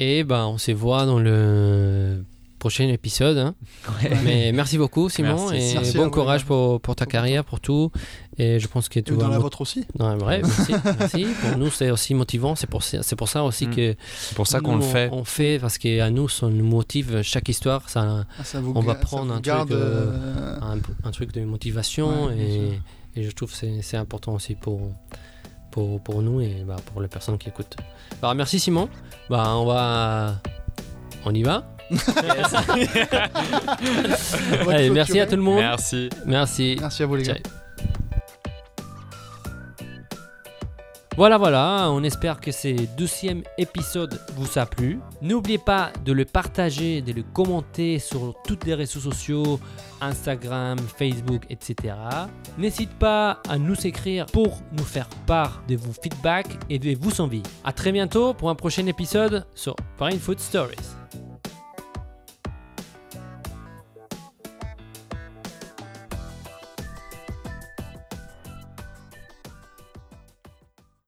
[0.00, 2.22] Et ben, on se voit dans le
[2.64, 3.36] prochain épisode.
[3.36, 3.54] hein.
[4.24, 5.50] Mais merci beaucoup, Simon.
[5.50, 5.70] Merci.
[5.70, 7.92] Et Merci bon courage pour, pour ta carrière, pour tout.
[8.38, 9.84] Et je pense que tu dans la vôtre aussi.
[10.00, 11.26] Ouais, merci, merci.
[11.42, 12.54] Pour nous, c'est aussi motivant.
[12.56, 13.74] C'est pour, ça- c'est pour ça aussi Mm.
[13.76, 13.96] que.
[14.18, 15.10] C'est pour ça qu'on nous, le fait.
[15.12, 17.20] On, on fait parce qu'à nous, ça nous motive.
[17.22, 21.10] Chaque histoire, ça, Ah, ça vous On va prendre un truc, euh, euh, un, un
[21.10, 22.80] truc de motivation Ouais,
[23.16, 24.80] et, je trouve que c'est, c'est important aussi pour,
[25.70, 27.76] pour, pour nous et bah, pour les personnes qui écoutent.
[28.22, 28.88] Bah, merci Simon.
[29.28, 30.40] Bah, on va.
[31.26, 31.73] On y on va
[34.68, 35.58] Allez, merci à tout le monde.
[35.58, 36.08] Merci.
[36.26, 36.76] Merci.
[36.80, 37.34] Merci à vous, les gars.
[37.34, 37.52] Ciao.
[41.16, 44.98] Voilà, voilà, on espère que ce deuxième épisode vous a plu.
[45.22, 49.60] N'oubliez pas de le partager, de le commenter sur tous les réseaux sociaux,
[50.00, 51.94] Instagram, Facebook, etc.
[52.58, 57.20] N'hésite pas à nous écrire pour nous faire part de vos feedbacks et de vos
[57.20, 57.44] envies.
[57.62, 60.74] A très bientôt pour un prochain épisode sur Brain Food Stories.